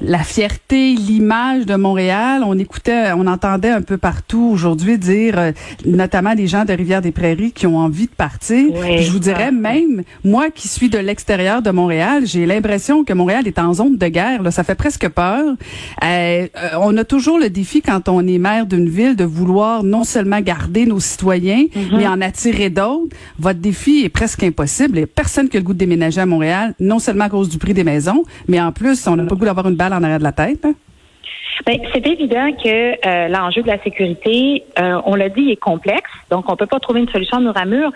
la 0.00 0.18
fierté, 0.18 0.94
l'image 0.94 1.66
de 1.66 1.76
Montréal. 1.76 2.42
On 2.44 2.58
écoutait, 2.58 3.12
on 3.12 3.26
entendait 3.26 3.70
un 3.70 3.82
peu 3.82 3.98
partout 3.98 4.50
aujourd'hui 4.52 4.98
dire, 4.98 5.38
euh, 5.38 5.52
notamment 5.84 6.34
des 6.34 6.46
gens 6.46 6.64
de 6.64 6.72
Rivière-des-Prairies 6.72 7.52
qui 7.52 7.66
ont 7.66 7.78
envie 7.78 8.06
de 8.06 8.14
partir. 8.14 8.74
je 8.98 9.10
vous 9.10 9.18
dirais 9.18 9.52
même, 9.52 10.02
moi 10.24 10.50
qui 10.50 10.68
suis 10.68 10.88
de 10.88 10.98
l'extérieur 10.98 11.62
de 11.62 11.70
Montréal, 11.70 12.24
j'ai 12.26 12.46
l'impression 12.46 13.04
que 13.04 13.12
Montréal 13.12 13.46
est 13.46 13.58
en 13.58 13.74
zone 13.74 13.96
de 13.96 14.06
guerre. 14.08 14.42
Là, 14.42 14.50
ça 14.50 14.64
fait 14.64 14.74
presque 14.74 15.08
peur. 15.08 15.54
Euh, 16.04 16.48
on 16.80 16.96
a 16.96 17.04
toujours 17.04 17.38
le 17.38 17.50
défi 17.50 17.82
quand 17.82 18.08
on 18.08 18.26
est 18.26 18.38
maire 18.38 18.66
d'une 18.66 18.88
ville 18.88 19.16
de 19.16 19.24
vouloir 19.24 19.84
non 19.84 20.04
seulement 20.04 20.40
garder 20.40 20.86
nos 20.86 21.00
citoyens, 21.00 21.64
mm-hmm. 21.64 21.96
mais 21.96 22.06
en 22.06 22.20
attirer 22.20 22.70
d'autres 22.70 23.16
votre 23.38 23.60
défi 23.60 24.04
est 24.04 24.08
presque 24.08 24.42
impossible. 24.42 24.96
Il 24.96 24.98
n'y 24.98 25.04
a 25.04 25.06
personne 25.06 25.48
qui 25.48 25.56
le 25.56 25.62
goût 25.62 25.74
de 25.74 25.78
déménager 25.78 26.20
à 26.20 26.26
Montréal, 26.26 26.74
non 26.80 26.98
seulement 26.98 27.24
à 27.24 27.28
cause 27.28 27.48
du 27.48 27.58
prix 27.58 27.74
des 27.74 27.84
maisons, 27.84 28.24
mais 28.48 28.60
en 28.60 28.72
plus, 28.72 29.06
on 29.06 29.16
n'a 29.16 29.24
pas 29.24 29.30
le 29.30 29.36
goût 29.36 29.44
d'avoir 29.44 29.68
une 29.68 29.76
balle 29.76 29.92
en 29.92 30.02
arrière 30.02 30.18
de 30.18 30.24
la 30.24 30.32
tête. 30.32 30.64
Hein? 30.64 30.74
Ben, 31.66 31.78
c'est 31.92 32.06
évident 32.06 32.50
que 32.52 33.06
euh, 33.06 33.28
l'enjeu 33.28 33.62
de 33.62 33.66
la 33.66 33.82
sécurité, 33.82 34.64
euh, 34.78 35.00
on 35.04 35.14
l'a 35.14 35.28
dit, 35.28 35.50
est 35.50 35.56
complexe. 35.56 36.10
Donc, 36.30 36.50
on 36.50 36.56
peut 36.56 36.66
pas 36.66 36.80
trouver 36.80 37.00
une 37.00 37.08
solution 37.08 37.40
mur 37.40 37.56
à 37.56 37.66
mur, 37.66 37.90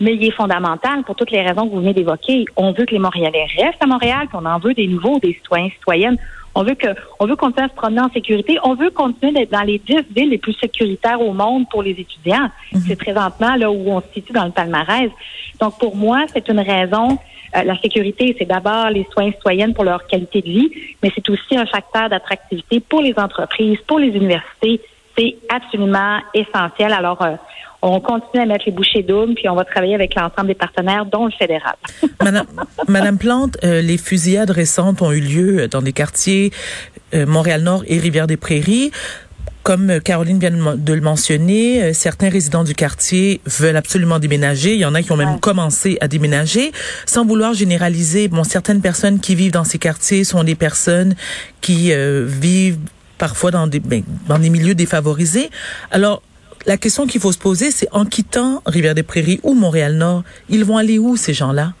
mais 0.00 0.14
il 0.14 0.24
est 0.24 0.30
fondamental 0.30 1.02
pour 1.04 1.16
toutes 1.16 1.30
les 1.30 1.42
raisons 1.42 1.66
que 1.68 1.74
vous 1.74 1.80
venez 1.80 1.92
d'évoquer. 1.92 2.46
On 2.56 2.72
veut 2.72 2.86
que 2.86 2.92
les 2.92 2.98
Montréalais 2.98 3.46
restent 3.58 3.82
à 3.82 3.86
Montréal, 3.86 4.28
qu'on 4.32 4.46
en 4.46 4.58
veut 4.58 4.72
des 4.72 4.86
nouveaux, 4.86 5.18
des 5.18 5.34
citoyens, 5.34 5.68
citoyennes. 5.70 6.16
On 6.54 6.64
veut 6.64 6.74
que, 6.74 6.88
on 7.18 7.26
veut 7.26 7.36
continuer 7.36 7.66
à 7.66 7.68
se 7.68 7.74
promener 7.74 8.00
en 8.00 8.10
sécurité. 8.10 8.58
On 8.64 8.74
veut 8.74 8.90
continuer 8.90 9.32
d'être 9.32 9.52
dans 9.52 9.62
les 9.62 9.78
dix 9.78 10.02
villes 10.14 10.30
les 10.30 10.38
plus 10.38 10.54
sécuritaires 10.54 11.20
au 11.20 11.32
monde 11.32 11.68
pour 11.70 11.82
les 11.82 11.92
étudiants. 11.92 12.48
Mhm. 12.72 12.80
C'est 12.86 12.96
présentement 12.96 13.54
là 13.54 13.70
où 13.70 13.90
on 13.90 14.00
se 14.00 14.06
situe 14.14 14.32
dans 14.32 14.44
le 14.44 14.50
palmarès. 14.50 15.10
Donc, 15.60 15.78
pour 15.78 15.94
moi, 15.96 16.24
c'est 16.32 16.48
une 16.48 16.60
raison. 16.60 17.18
Euh, 17.56 17.62
la 17.62 17.78
sécurité, 17.80 18.34
c'est 18.38 18.46
d'abord 18.46 18.90
les 18.90 19.06
soins 19.12 19.30
citoyennes 19.30 19.74
pour 19.74 19.84
leur 19.84 20.06
qualité 20.06 20.40
de 20.40 20.46
vie, 20.46 20.70
mais 21.02 21.10
c'est 21.14 21.28
aussi 21.28 21.56
un 21.56 21.66
facteur 21.66 22.08
d'attractivité 22.08 22.80
pour 22.80 23.00
les 23.00 23.14
entreprises, 23.16 23.78
pour 23.86 23.98
les 23.98 24.08
universités. 24.08 24.80
C'est 25.16 25.36
absolument 25.48 26.18
essentiel. 26.34 26.92
Alors, 26.92 27.20
euh, 27.22 27.34
on 27.82 28.00
continue 28.00 28.42
à 28.42 28.46
mettre 28.46 28.64
les 28.66 28.72
bouchées 28.72 29.02
doubles, 29.02 29.34
puis 29.34 29.48
on 29.48 29.54
va 29.54 29.64
travailler 29.64 29.94
avec 29.94 30.14
l'ensemble 30.14 30.48
des 30.48 30.54
partenaires, 30.54 31.06
dont 31.06 31.26
le 31.26 31.32
fédéral. 31.32 31.74
Madame, 32.22 32.46
Madame 32.88 33.18
Plante, 33.18 33.56
euh, 33.64 33.80
les 33.80 33.96
fusillades 33.96 34.50
récentes 34.50 35.02
ont 35.02 35.12
eu 35.12 35.20
lieu 35.20 35.68
dans 35.68 35.82
des 35.82 35.92
quartiers 35.92 36.52
euh, 37.14 37.26
Montréal-Nord 37.26 37.84
et 37.86 37.98
Rivière-des-Prairies. 37.98 38.90
Comme 39.62 40.00
Caroline 40.00 40.38
vient 40.38 40.50
de 40.50 40.92
le 40.92 41.00
mentionner, 41.00 41.82
euh, 41.82 41.92
certains 41.92 42.30
résidents 42.30 42.64
du 42.64 42.74
quartier 42.74 43.40
veulent 43.46 43.76
absolument 43.76 44.18
déménager. 44.18 44.74
Il 44.74 44.80
y 44.80 44.84
en 44.84 44.94
a 44.94 45.02
qui 45.02 45.12
ont 45.12 45.16
même 45.16 45.38
commencé 45.38 45.98
à 46.00 46.08
déménager. 46.08 46.72
Sans 47.06 47.24
vouloir 47.24 47.54
généraliser, 47.54 48.28
bon, 48.28 48.44
certaines 48.44 48.80
personnes 48.80 49.20
qui 49.20 49.34
vivent 49.34 49.52
dans 49.52 49.64
ces 49.64 49.78
quartiers 49.78 50.24
sont 50.24 50.44
des 50.44 50.54
personnes 50.54 51.14
qui 51.60 51.92
vivent 51.92 52.78
parfois 53.18 53.50
dans 53.50 53.66
des, 53.66 53.80
ben, 53.80 54.02
dans 54.28 54.38
des 54.38 54.48
milieux 54.48 54.74
défavorisés. 54.74 55.50
Alors, 55.90 56.22
la 56.66 56.76
question 56.76 57.06
qu'il 57.06 57.20
faut 57.20 57.32
se 57.32 57.38
poser, 57.38 57.70
c'est 57.70 57.88
en 57.92 58.04
quittant 58.04 58.62
Rivière-des-Prairies 58.66 59.40
ou 59.42 59.54
Montréal-Nord, 59.54 60.22
ils 60.48 60.64
vont 60.64 60.76
aller 60.76 60.98
où, 60.98 61.16
ces 61.16 61.32
gens-là? 61.32 61.72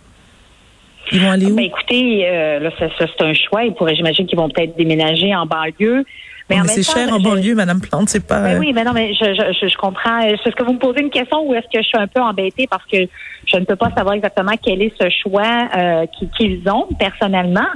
Ils 1.12 1.20
vont 1.20 1.30
aller 1.30 1.46
où? 1.46 1.56
Ben, 1.56 1.64
écoutez, 1.64 2.26
euh, 2.26 2.60
là, 2.60 2.70
c'est 2.78 3.24
un 3.24 3.34
choix. 3.34 3.64
Ils 3.64 3.74
pourraient, 3.74 3.96
j'imagine 3.96 4.26
qu'ils 4.26 4.38
vont 4.38 4.48
peut-être 4.48 4.76
déménager 4.76 5.34
en 5.34 5.46
banlieue. 5.46 6.04
Mais, 6.48 6.56
c'est 6.66 6.82
cher 6.82 7.12
en 7.12 7.20
banlieue, 7.20 7.54
Madame 7.54 7.80
Plante, 7.80 8.08
c'est 8.08 8.26
pas. 8.26 8.42
Ben 8.42 8.58
oui, 8.58 8.72
mais 8.72 8.82
non, 8.82 8.92
mais 8.92 9.14
je, 9.14 9.24
je, 9.24 9.68
je, 9.68 9.76
comprends. 9.76 10.18
Est-ce 10.18 10.50
que 10.50 10.64
vous 10.64 10.72
me 10.72 10.78
posez 10.78 11.00
une 11.00 11.10
question 11.10 11.48
ou 11.48 11.54
est-ce 11.54 11.66
que 11.72 11.80
je 11.80 11.86
suis 11.86 11.98
un 11.98 12.08
peu 12.08 12.20
embêtée 12.20 12.66
parce 12.68 12.84
que 12.86 13.06
je 13.46 13.56
ne 13.56 13.64
peux 13.64 13.76
pas 13.76 13.90
savoir 13.96 14.14
exactement 14.14 14.52
quel 14.60 14.82
est 14.82 14.92
ce 15.00 15.08
choix 15.10 15.68
euh, 15.76 16.06
qu'ils 16.36 16.68
ont 16.68 16.88
personnellement? 16.98 17.68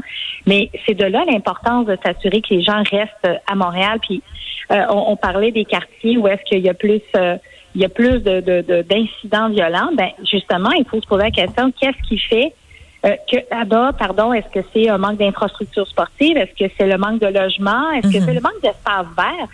Mais 0.47 0.71
c'est 0.85 0.95
de 0.95 1.05
là 1.05 1.23
l'importance 1.25 1.87
de 1.87 1.97
s'assurer 2.05 2.41
que 2.41 2.53
les 2.53 2.63
gens 2.63 2.83
restent 2.91 3.41
à 3.47 3.55
Montréal. 3.55 4.01
Puis 4.03 4.23
euh, 4.71 4.85
on, 4.89 5.17
parlait 5.17 5.53
des 5.53 5.65
quartiers 5.65 6.17
où 6.17 6.27
est-ce 6.27 6.43
qu'il 6.45 6.61
y 6.61 6.69
a 6.69 6.75
plus 6.75 7.03
euh, 7.17 7.37
il 7.75 7.81
y 7.81 7.85
a 7.85 7.89
plus 7.89 8.23
de, 8.23 8.41
d'incidents 8.83 9.49
violents. 9.49 9.91
Ben 9.97 10.11
justement, 10.31 10.71
il 10.71 10.85
faut 10.85 11.01
se 11.01 11.07
poser 11.07 11.25
la 11.25 11.31
question 11.31 11.73
qu'est-ce 11.73 12.09
qui 12.09 12.19
fait 12.19 12.55
euh, 13.05 13.17
que 13.31 13.37
là-bas, 13.51 13.93
pardon, 13.99 14.33
est-ce 14.33 14.49
que 14.49 14.67
c'est 14.73 14.89
un 14.89 14.97
manque 14.97 15.19
d'infrastructures 15.19 15.87
sportives? 15.87 16.37
Est-ce 16.37 16.65
que 16.65 16.73
c'est 16.79 16.87
le 16.87 16.97
manque 16.97 17.21
de 17.21 17.27
logement? 17.27 17.91
Est-ce 17.93 18.11
que 18.11 18.19
mhm. 18.19 18.25
c'est 18.25 18.35
le 18.35 18.41
manque 18.41 18.63
d'espace 18.63 19.07
vert? 19.17 19.49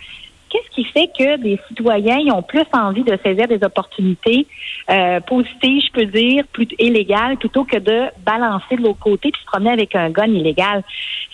Qu'est-ce 0.49 0.69
qui 0.75 0.83
fait 0.85 1.09
que 1.17 1.37
des 1.37 1.59
citoyens 1.67 2.19
ont 2.33 2.41
plus 2.41 2.65
envie 2.73 3.03
de 3.03 3.17
saisir 3.23 3.47
des 3.47 3.63
opportunités 3.63 4.47
euh, 4.89 5.19
positives, 5.21 5.83
je 5.85 5.91
peux 5.91 6.05
dire, 6.05 6.43
plus 6.51 6.67
illégales, 6.77 7.37
plutôt 7.37 7.63
que 7.63 7.77
de 7.77 8.03
balancer 8.25 8.75
de 8.75 8.81
l'autre 8.81 8.99
côté 8.99 9.29
et 9.29 9.37
se 9.37 9.45
promener 9.45 9.71
avec 9.71 9.95
un 9.95 10.09
gun 10.09 10.27
illégal? 10.27 10.83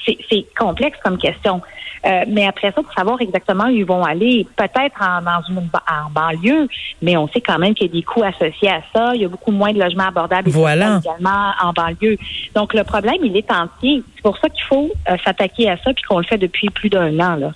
C'est 0.05 0.46
complexe 0.57 0.98
comme 1.03 1.17
question. 1.17 1.62
Euh, 2.06 2.24
mais 2.27 2.48
après 2.48 2.72
ça, 2.72 2.82
pour 2.82 2.94
savoir 2.94 3.22
exactement 3.22 3.66
où 3.66 3.70
ils 3.70 3.86
vont 3.86 4.04
aller, 4.04 4.48
peut-être 4.56 5.01
en, 5.01 5.22
dans 5.22 5.42
une 5.50 5.58
en 5.58 6.10
banlieue, 6.12 6.68
mais 7.01 7.18
on 7.18 7.27
sait 7.27 7.42
quand 7.42 7.58
même 7.58 7.74
qu'il 7.74 7.88
y 7.88 7.89
a 7.89 7.94
des 7.94 8.04
coûts 8.04 8.24
associés 8.24 8.70
à 8.70 8.82
ça. 8.94 9.12
Il 9.16 9.22
y 9.22 9.25
a 9.25 9.27
beaucoup 9.27 9.51
moins 9.51 9.74
de 9.74 9.80
logements 9.80 10.08
abordables 10.08 10.50
voilà. 10.50 11.00
également 11.04 11.51
en 11.62 11.74
banlieue. 11.74 12.18
Donc 12.56 12.74
le 12.74 12.84
problème, 12.84 13.18
il 13.24 13.36
est 13.36 13.51
entier. 13.51 14.04
C'est 14.16 14.22
pour 14.22 14.38
ça 14.38 14.50
qu'il 14.50 14.63
faut 14.63 14.89
euh, 15.10 15.18
s'attaquer 15.24 15.70
à 15.70 15.77
ça, 15.77 15.94
puis 15.94 16.04
qu'on 16.04 16.20
le 16.20 16.25
fait 16.25 16.38
depuis 16.38 16.70
plus 16.70 16.89
d'un 16.89 17.20
an. 17.20 17.36
Là. 17.36 17.51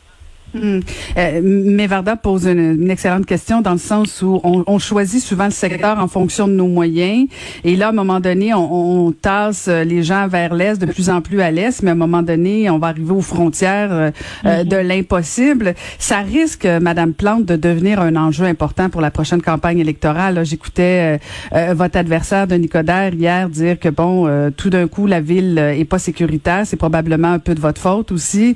Hmm. 0.54 0.80
Euh, 1.18 1.40
mais 1.42 1.88
Varda 1.88 2.18
pose 2.18 2.46
une, 2.46 2.90
excellente 2.92 3.26
question 3.26 3.62
dans 3.62 3.72
le 3.72 3.78
sens 3.78 4.22
où 4.22 4.42
on, 4.44 4.64
on, 4.68 4.80
choisit 4.80 5.22
souvent 5.22 5.46
le 5.46 5.52
secteur 5.52 5.98
en 6.00 6.08
fonction 6.08 6.48
de 6.48 6.54
nos 6.54 6.68
moyens. 6.68 7.28
Et 7.64 7.76
là, 7.76 7.88
à 7.88 7.90
un 7.90 7.94
moment 7.94 8.20
donné, 8.20 8.54
on, 8.54 9.06
on 9.08 9.12
tasse 9.14 9.68
les 9.68 10.04
gens 10.04 10.28
vers 10.28 10.54
l'est, 10.54 10.80
de 10.80 10.86
plus 10.86 11.10
en 11.10 11.22
plus 11.22 11.42
à 11.42 11.52
l'est, 11.52 11.82
mais 11.84 11.92
à 11.92 11.94
un 11.94 11.98
moment 11.98 12.22
donné, 12.22 12.70
on 12.70 12.80
va 12.80 12.88
arriver 12.88 13.14
aux 13.14 13.22
frontières 13.22 13.92
euh, 13.92 14.12
euh, 14.46 14.64
de 14.66 14.76
l'impossible. 14.76 15.74
Ça 16.00 16.20
risque, 16.20 16.66
Madame 16.66 17.14
Plante, 17.14 17.46
de 17.46 17.56
devenir 17.56 18.02
un 18.02 18.16
enjeu 18.18 18.46
important 18.46 18.90
pour 18.90 19.02
la 19.02 19.12
prochaine 19.12 19.42
campagne 19.42 19.80
électorale. 19.80 20.44
J'écoutais 20.46 21.20
votre 21.74 21.98
adversaire 21.98 22.48
de 22.48 22.56
Nicodère 22.56 23.14
hier 23.14 23.50
dire 23.50 23.80
que 23.80 23.90
bon, 23.90 24.52
tout 24.58 24.70
d'un 24.70 24.88
coup, 24.88 25.06
la 25.06 25.22
ville 25.22 25.58
est 25.58 25.86
pas 25.86 26.00
sécuritaire. 26.00 26.64
C'est 26.66 26.78
probablement 26.78 27.32
un 27.34 27.40
peu 27.40 27.56
de 27.56 27.60
votre 27.60 27.82
faute 27.82 28.12
aussi. 28.12 28.56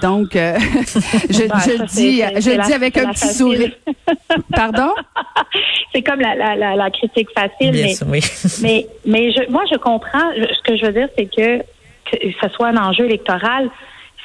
donc 0.00 0.36
je, 1.30 1.48
bah, 1.48 1.56
je 1.64 1.84
dis, 1.86 2.22
je 2.36 2.62
dis 2.62 2.72
avec 2.72 2.96
un 2.96 3.12
petit 3.12 3.28
sourire. 3.28 3.72
Pardon? 4.54 4.92
C'est 5.92 6.02
comme 6.02 6.20
la, 6.20 6.34
la, 6.34 6.76
la, 6.76 6.90
critique 6.90 7.28
facile. 7.34 7.72
mais, 8.06 8.20
mais, 8.62 8.86
mais 9.06 9.32
je, 9.32 9.50
moi, 9.50 9.64
je 9.70 9.76
comprends. 9.76 10.30
Ce 10.34 10.62
que 10.62 10.76
je 10.76 10.86
veux 10.86 10.92
dire, 10.92 11.08
c'est 11.16 11.26
que 11.26 11.64
que 12.10 12.16
ce 12.40 12.48
soit 12.50 12.68
un 12.68 12.76
enjeu 12.76 13.04
électoral, 13.04 13.70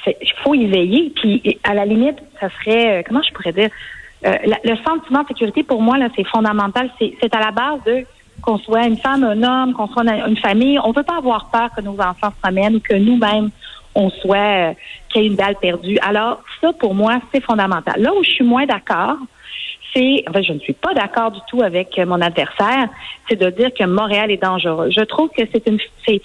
il 0.08 0.34
faut 0.44 0.54
y 0.54 0.66
veiller. 0.68 1.12
Puis, 1.16 1.60
à 1.64 1.74
la 1.74 1.86
limite, 1.86 2.18
ça 2.40 2.50
serait, 2.50 3.00
euh, 3.00 3.04
comment 3.06 3.22
je 3.22 3.34
pourrais 3.34 3.52
dire, 3.52 3.70
euh, 4.26 4.34
le 4.64 4.76
sentiment 4.84 5.24
de 5.24 5.28
sécurité, 5.28 5.64
pour 5.64 5.82
moi, 5.82 5.98
là, 5.98 6.10
c'est 6.16 6.26
fondamental. 6.26 6.90
C'est 7.00 7.36
à 7.36 7.40
la 7.40 7.52
base 7.52 7.80
de 7.86 8.06
qu'on 8.42 8.58
soit 8.58 8.86
une 8.86 8.98
femme, 8.98 9.24
un 9.24 9.44
homme, 9.44 9.74
qu'on 9.74 9.88
soit 9.88 10.04
une 10.04 10.38
famille. 10.38 10.80
On 10.80 10.90
ne 10.90 10.96
veut 10.96 11.04
pas 11.04 11.18
avoir 11.18 11.50
peur 11.50 11.70
que 11.76 11.82
nos 11.82 12.00
enfants 12.00 12.32
se 12.36 12.42
promènent 12.42 12.76
ou 12.76 12.80
que 12.80 12.96
nous-mêmes, 12.96 13.50
on 13.96 14.10
soit 14.10 14.38
euh, 14.38 14.74
qu'il 15.10 15.22
y 15.22 15.26
ait 15.26 15.28
une 15.30 15.36
balle 15.36 15.56
perdue. 15.56 15.98
Alors, 16.02 16.44
ça, 16.62 16.74
pour 16.74 16.94
moi, 16.94 17.20
c'est 17.34 17.42
fondamental. 17.42 18.02
Là 18.02 18.14
où 18.14 18.24
je 18.24 18.30
suis 18.30 18.44
moins 18.44 18.66
d'accord, 18.66 19.18
c'est, 19.94 20.24
enfin, 20.28 20.42
je 20.42 20.54
ne 20.54 20.60
suis 20.60 20.74
pas 20.74 20.94
d'accord 20.94 21.32
du 21.32 21.40
tout 21.50 21.62
avec 21.62 21.98
mon 21.98 22.20
adversaire, 22.22 22.90
c'est 23.30 23.40
de 23.40 23.50
dire 23.50 23.74
que 23.74 23.86
Montréal 23.86 24.30
est 24.30 24.42
dangereux. 24.42 24.90
Je 24.92 25.02
trouve 25.02 25.30
que 25.30 25.44
c'est 25.52 25.66
une, 25.68 25.80
c'est, 26.06 26.22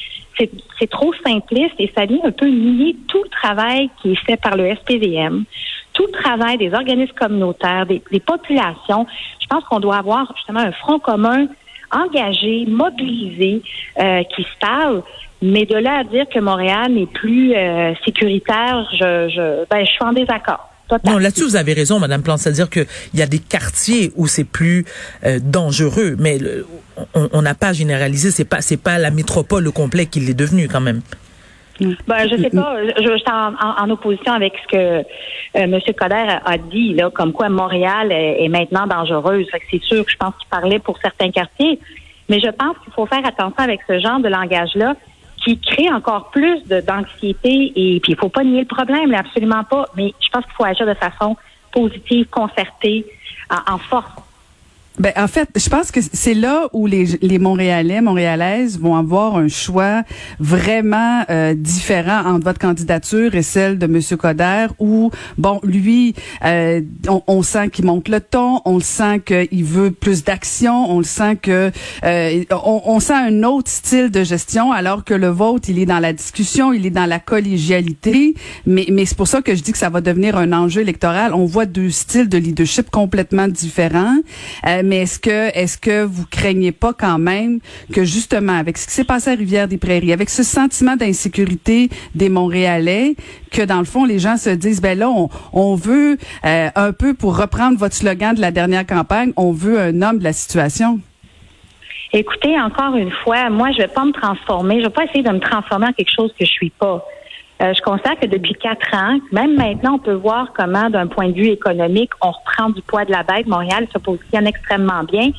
c'est, 0.78 0.90
trop 0.90 1.12
simpliste 1.24 1.74
et 1.78 1.90
ça 1.94 2.06
vient 2.06 2.20
un 2.24 2.32
peu 2.32 2.48
nier 2.48 2.96
tout 3.06 3.22
le 3.22 3.28
travail 3.28 3.90
qui 4.00 4.12
est 4.12 4.26
fait 4.26 4.36
par 4.36 4.56
le 4.56 4.74
SPVM, 4.74 5.44
tout 5.92 6.06
le 6.06 6.12
travail 6.12 6.58
des 6.58 6.72
organismes 6.74 7.14
communautaires, 7.14 7.86
des, 7.86 8.02
des 8.10 8.20
populations. 8.20 9.06
Je 9.40 9.46
pense 9.46 9.62
qu'on 9.64 9.80
doit 9.80 9.98
avoir 9.98 10.32
justement 10.36 10.60
un 10.60 10.72
front 10.72 10.98
commun 10.98 11.46
engagé, 11.92 12.66
mobilisé, 12.66 13.62
euh, 13.98 14.22
qui 14.24 14.42
se 14.42 14.58
parle. 14.60 15.02
Mais 15.42 15.64
de 15.64 15.76
là 15.76 16.00
à 16.00 16.04
dire 16.04 16.26
que 16.32 16.38
Montréal 16.38 16.92
n'est 16.92 17.06
plus 17.06 17.54
euh, 17.54 17.94
sécuritaire, 18.04 18.86
je, 18.92 19.28
je, 19.28 19.64
ben, 19.70 19.84
je 19.84 19.90
suis 19.90 20.04
en 20.04 20.12
désaccord. 20.12 20.70
Non, 21.04 21.18
là-dessus, 21.18 21.44
vous 21.44 21.56
avez 21.56 21.72
raison, 21.72 22.00
Madame 22.00 22.22
Plante. 22.22 22.38
C'est-à-dire 22.38 22.68
qu'il 22.68 22.86
y 23.14 23.22
a 23.22 23.26
des 23.26 23.38
quartiers 23.38 24.12
où 24.16 24.26
c'est 24.26 24.44
plus 24.44 24.84
euh, 25.24 25.38
dangereux, 25.40 26.16
mais 26.18 26.38
on 27.14 27.42
n'a 27.42 27.54
pas 27.54 27.72
généralisé. 27.72 28.30
C'est 28.32 28.44
pas, 28.44 28.60
c'est 28.60 28.76
pas 28.76 28.98
la 28.98 29.10
métropole 29.10 29.68
au 29.68 29.72
complet 29.72 30.06
qui 30.06 30.20
l'est 30.20 30.34
devenu 30.34 30.68
quand 30.68 30.80
même. 30.80 31.00
Ben, 31.80 32.28
je 32.28 32.36
sais 32.36 32.50
pas. 32.50 32.76
Je, 32.82 33.02
je 33.02 33.16
suis 33.16 33.24
en, 33.30 33.90
opposition 33.90 34.32
avec 34.32 34.52
ce 34.62 34.68
que 34.68 34.76
euh, 34.76 35.02
M. 35.54 35.78
Coder 35.98 36.38
a, 36.44 36.58
dit, 36.58 36.94
là, 36.94 37.10
comme 37.10 37.32
quoi 37.32 37.48
Montréal 37.48 38.12
est, 38.12 38.48
maintenant 38.48 38.86
dangereuse. 38.86 39.46
c'est 39.70 39.82
sûr 39.82 40.04
que 40.04 40.10
je 40.10 40.16
pense 40.16 40.34
qu'il 40.38 40.48
parlait 40.48 40.78
pour 40.78 40.98
certains 40.98 41.30
quartiers. 41.30 41.78
Mais 42.28 42.38
je 42.38 42.50
pense 42.50 42.76
qu'il 42.84 42.92
faut 42.92 43.06
faire 43.06 43.24
attention 43.24 43.58
avec 43.58 43.80
ce 43.88 43.98
genre 43.98 44.20
de 44.20 44.28
langage-là 44.28 44.94
qui 45.44 45.58
crée 45.58 45.90
encore 45.90 46.30
plus 46.30 46.62
d'anxiété 46.66 47.72
et 47.74 48.00
puis 48.00 48.12
il 48.12 48.16
faut 48.18 48.28
pas 48.28 48.44
nier 48.44 48.60
le 48.60 48.66
problème, 48.66 49.14
absolument 49.14 49.64
pas. 49.64 49.86
Mais 49.96 50.14
je 50.20 50.28
pense 50.28 50.44
qu'il 50.44 50.54
faut 50.54 50.64
agir 50.64 50.86
de 50.86 50.94
façon 50.94 51.36
positive, 51.72 52.26
concertée, 52.26 53.06
en 53.50 53.78
force 53.78 54.10
ben, 55.00 55.12
en 55.16 55.28
fait, 55.28 55.48
je 55.56 55.68
pense 55.70 55.90
que 55.90 56.00
c'est 56.12 56.34
là 56.34 56.68
où 56.74 56.86
les, 56.86 57.06
les 57.22 57.38
Montréalais, 57.38 58.02
Montréalaises 58.02 58.78
vont 58.78 58.96
avoir 58.96 59.36
un 59.36 59.48
choix 59.48 60.02
vraiment 60.38 61.24
euh, 61.30 61.54
différent 61.54 62.20
entre 62.26 62.44
votre 62.44 62.58
candidature 62.58 63.34
et 63.34 63.40
celle 63.40 63.78
de 63.78 63.86
M. 63.86 64.18
Coder, 64.18 64.66
où, 64.78 65.10
bon, 65.38 65.58
lui, 65.62 66.14
euh, 66.44 66.82
on, 67.06 67.42
sent 67.42 67.70
qu'il 67.70 67.86
monte 67.86 68.08
le 68.10 68.20
ton, 68.20 68.60
on 68.66 68.74
le 68.74 68.82
sent 68.82 69.20
qu'il 69.20 69.64
veut 69.64 69.90
plus 69.90 70.22
d'action, 70.22 70.90
on 70.90 70.98
le 70.98 71.04
sent 71.04 71.36
que 71.36 71.70
euh, 72.04 72.44
on, 72.50 72.82
on, 72.84 73.00
sent 73.00 73.14
un 73.14 73.42
autre 73.42 73.70
style 73.70 74.10
de 74.10 74.22
gestion, 74.22 74.70
alors 74.70 75.04
que 75.04 75.14
le 75.14 75.28
vôtre, 75.28 75.70
il 75.70 75.78
est 75.78 75.86
dans 75.86 75.98
la 75.98 76.12
discussion, 76.12 76.74
il 76.74 76.84
est 76.84 76.90
dans 76.90 77.06
la 77.06 77.20
collégialité, 77.20 78.34
mais, 78.66 78.84
mais 78.92 79.06
c'est 79.06 79.16
pour 79.16 79.28
ça 79.28 79.40
que 79.40 79.54
je 79.54 79.62
dis 79.62 79.72
que 79.72 79.78
ça 79.78 79.88
va 79.88 80.02
devenir 80.02 80.36
un 80.36 80.52
enjeu 80.52 80.82
électoral. 80.82 81.32
On 81.32 81.46
voit 81.46 81.64
deux 81.64 81.88
styles 81.88 82.28
de 82.28 82.36
leadership 82.36 82.90
complètement 82.90 83.48
différents 83.48 84.18
mais 84.90 85.02
est-ce 85.02 85.20
que 85.20 85.56
est-ce 85.56 85.78
que 85.78 86.02
vous 86.02 86.26
craignez 86.26 86.72
pas 86.72 86.92
quand 86.92 87.20
même 87.20 87.60
que 87.94 88.02
justement 88.02 88.58
avec 88.58 88.76
ce 88.76 88.88
qui 88.88 88.92
s'est 88.92 89.04
passé 89.04 89.30
à 89.30 89.34
Rivière-des-Prairies, 89.34 90.12
avec 90.12 90.28
ce 90.28 90.42
sentiment 90.42 90.96
d'insécurité 90.96 91.88
des 92.16 92.28
Montréalais, 92.28 93.14
que 93.52 93.62
dans 93.62 93.78
le 93.78 93.84
fond 93.84 94.04
les 94.04 94.18
gens 94.18 94.36
se 94.36 94.50
disent 94.50 94.82
ben 94.82 94.98
là 94.98 95.08
on, 95.52 95.74
veut 95.76 96.18
euh, 96.44 96.68
un 96.74 96.92
peu 96.92 97.14
pour 97.14 97.38
reprendre 97.38 97.78
votre 97.78 97.94
slogan 97.94 98.34
de 98.34 98.40
la 98.40 98.50
dernière 98.50 98.84
campagne, 98.84 99.32
on 99.36 99.52
veut 99.52 99.78
un 99.78 100.02
homme 100.02 100.18
de 100.18 100.24
la 100.24 100.32
situation? 100.32 100.98
Écoutez, 102.12 102.60
encore 102.60 102.96
une 102.96 103.12
fois, 103.22 103.48
moi, 103.50 103.70
je 103.70 103.78
vais 103.78 103.86
pas 103.86 104.04
me 104.04 104.10
transformer. 104.10 104.80
Je 104.80 104.86
vais 104.86 104.92
pas 104.92 105.04
essayer 105.04 105.22
de 105.22 105.30
me 105.30 105.38
transformer 105.38 105.86
en 105.86 105.92
quelque 105.92 106.12
chose 106.12 106.32
que 106.36 106.44
je 106.44 106.50
suis 106.50 106.70
pas. 106.70 107.06
Euh, 107.62 107.74
je 107.74 107.82
constate 107.82 108.20
que 108.20 108.26
depuis 108.26 108.54
quatre 108.54 108.94
ans, 108.94 109.18
même 109.32 109.54
maintenant, 109.54 109.94
on 109.94 109.98
peut 109.98 110.14
voir 110.14 110.52
comment, 110.54 110.88
d'un 110.88 111.06
point 111.06 111.28
de 111.28 111.34
vue 111.34 111.48
économique, 111.48 112.10
on 112.22 112.30
reprend 112.30 112.70
du 112.70 112.80
poids 112.80 113.04
de 113.04 113.10
la 113.10 113.22
bête. 113.22 113.46
Montréal 113.46 113.86
se 113.92 113.98
positionne 113.98 114.46
extrêmement 114.46 115.04
bien. 115.04 115.30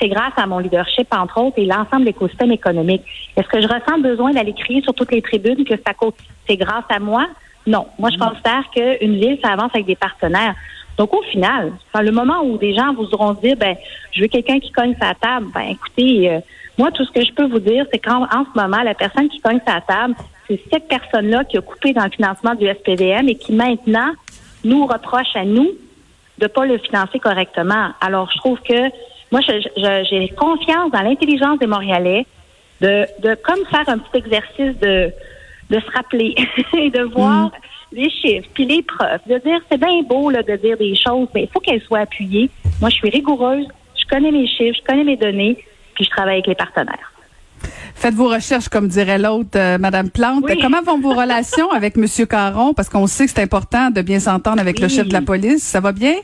C'est 0.00 0.08
grâce 0.08 0.32
à 0.36 0.46
mon 0.46 0.58
leadership, 0.58 1.06
entre 1.12 1.40
autres, 1.40 1.58
et 1.58 1.66
l'ensemble 1.66 2.00
de 2.00 2.06
l'écosystème 2.06 2.52
économique. 2.52 3.02
Est-ce 3.36 3.48
que 3.48 3.60
je 3.60 3.68
ressens 3.68 3.98
besoin 4.00 4.32
d'aller 4.32 4.54
crier 4.54 4.82
sur 4.82 4.94
toutes 4.94 5.12
les 5.12 5.22
tribunes 5.22 5.64
que 5.64 5.74
c'est 6.46 6.56
grâce 6.56 6.84
à 6.88 6.98
moi? 6.98 7.26
Non. 7.66 7.86
Moi, 7.98 8.10
je 8.10 8.18
considère 8.18 8.64
qu'une 8.74 9.14
ville, 9.14 9.38
ça 9.42 9.52
avance 9.52 9.70
avec 9.74 9.86
des 9.86 9.96
partenaires. 9.96 10.54
Donc, 10.96 11.14
au 11.14 11.22
final, 11.22 11.72
dans 11.94 12.00
le 12.00 12.10
moment 12.10 12.42
où 12.42 12.58
des 12.58 12.74
gens 12.74 12.92
vous 12.92 13.08
auront 13.12 13.34
dit, 13.34 13.54
ben, 13.54 13.76
je 14.12 14.22
veux 14.22 14.28
quelqu'un 14.28 14.58
qui 14.58 14.72
cogne 14.72 14.96
sa 15.00 15.14
table, 15.14 15.46
ben, 15.54 15.66
écoutez, 15.70 16.28
euh, 16.28 16.40
moi, 16.76 16.90
tout 16.90 17.04
ce 17.04 17.12
que 17.12 17.24
je 17.24 17.32
peux 17.32 17.46
vous 17.46 17.60
dire, 17.60 17.86
c'est 17.92 17.98
qu'en 17.98 18.24
en 18.24 18.44
ce 18.44 18.60
moment, 18.60 18.82
la 18.82 18.94
personne 18.94 19.28
qui 19.28 19.40
cogne 19.40 19.60
sa 19.66 19.80
table, 19.80 20.14
c'est 20.48 20.60
cette 20.72 20.88
personne-là 20.88 21.44
qui 21.44 21.58
a 21.58 21.60
coupé 21.60 21.92
dans 21.92 22.04
le 22.04 22.10
financement 22.10 22.54
du 22.54 22.66
SPVM 22.66 23.28
et 23.28 23.34
qui 23.34 23.52
maintenant 23.52 24.12
nous 24.64 24.86
reproche 24.86 25.34
à 25.34 25.44
nous 25.44 25.70
de 26.38 26.44
ne 26.44 26.46
pas 26.48 26.64
le 26.64 26.78
financer 26.78 27.18
correctement. 27.18 27.90
Alors, 28.00 28.30
je 28.32 28.38
trouve 28.38 28.58
que 28.60 28.90
moi, 29.30 29.40
j'ai 29.42 30.28
confiance 30.30 30.90
dans 30.90 31.02
l'intelligence 31.02 31.58
des 31.58 31.66
Montréalais 31.66 32.26
de, 32.80 33.06
de 33.20 33.34
comme 33.34 33.64
faire 33.66 33.88
un 33.88 33.98
petit 33.98 34.18
exercice 34.18 34.78
de, 34.78 35.12
de 35.70 35.80
se 35.80 35.90
rappeler 35.92 36.34
et 36.78 36.90
de 36.90 37.02
voir 37.02 37.46
mm. 37.46 37.50
les 37.92 38.10
chiffres, 38.10 38.48
puis 38.54 38.64
les 38.64 38.82
preuves, 38.82 39.20
de 39.26 39.38
dire 39.38 39.60
c'est 39.70 39.78
bien 39.78 40.02
beau 40.02 40.30
là, 40.30 40.42
de 40.42 40.56
dire 40.56 40.76
des 40.76 40.94
choses, 40.94 41.28
mais 41.34 41.42
il 41.42 41.48
faut 41.48 41.60
qu'elles 41.60 41.82
soient 41.82 42.00
appuyées. 42.00 42.50
Moi, 42.80 42.90
je 42.90 42.96
suis 42.96 43.10
rigoureuse, 43.10 43.66
je 43.96 44.06
connais 44.08 44.30
mes 44.30 44.46
chiffres, 44.46 44.78
je 44.80 44.86
connais 44.86 45.04
mes 45.04 45.16
données, 45.16 45.58
puis 45.94 46.04
je 46.04 46.10
travaille 46.10 46.34
avec 46.34 46.46
les 46.46 46.54
partenaires. 46.54 47.12
Faites 47.98 48.14
vos 48.14 48.28
recherches, 48.28 48.68
comme 48.68 48.86
dirait 48.86 49.18
l'autre, 49.18 49.56
euh, 49.56 49.76
Madame 49.76 50.08
Plante. 50.08 50.44
Comment 50.62 50.82
vont 50.82 51.00
vos 51.00 51.14
relations 51.14 51.72
avec 51.72 51.96
Monsieur 51.96 52.26
Caron? 52.26 52.72
Parce 52.72 52.88
qu'on 52.88 53.08
sait 53.08 53.26
que 53.26 53.32
c'est 53.32 53.42
important 53.42 53.90
de 53.90 54.02
bien 54.02 54.20
s'entendre 54.20 54.60
avec 54.60 54.78
le 54.78 54.86
chef 54.86 55.08
de 55.08 55.12
la 55.12 55.20
police. 55.20 55.64
Ça 55.64 55.80
va 55.80 55.90
bien? 55.90 56.14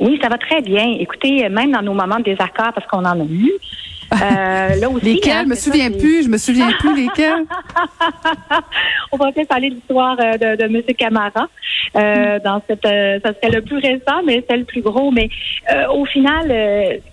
Oui, 0.00 0.18
ça 0.20 0.28
va 0.28 0.38
très 0.38 0.60
bien. 0.60 0.96
Écoutez, 0.98 1.48
même 1.48 1.70
dans 1.70 1.82
nos 1.82 1.94
moments 1.94 2.18
de 2.18 2.24
désaccord, 2.24 2.72
parce 2.74 2.84
qu'on 2.88 3.04
en 3.04 3.20
a 3.20 3.24
eu, 3.24 3.52
euh, 4.12 4.74
là 4.74 4.90
aussi, 4.90 5.04
lesquels? 5.04 5.36
Hein, 5.36 5.42
je 5.44 5.50
me 5.50 5.54
souviens 5.54 5.90
plus. 5.92 6.24
Je 6.24 6.28
me 6.28 6.36
souviens 6.36 6.72
plus 6.80 6.96
lesquels. 6.96 7.44
On 9.12 9.16
va 9.18 9.30
peut-être 9.30 9.48
parler 9.48 9.70
de 9.70 9.76
l'histoire 9.76 10.16
euh, 10.18 10.32
de, 10.32 10.56
de 10.56 10.64
M. 10.64 10.82
Camara. 10.98 11.48
Euh, 11.96 12.38
dans 12.44 12.62
cette, 12.68 12.84
euh, 12.84 13.18
ça 13.24 13.32
serait 13.34 13.54
le 13.54 13.62
plus 13.62 13.78
récent, 13.78 14.22
mais 14.24 14.44
c'est 14.48 14.56
le 14.56 14.64
plus 14.64 14.82
gros. 14.82 15.10
Mais 15.10 15.28
euh, 15.72 15.88
au 15.92 16.04
final, 16.04 16.48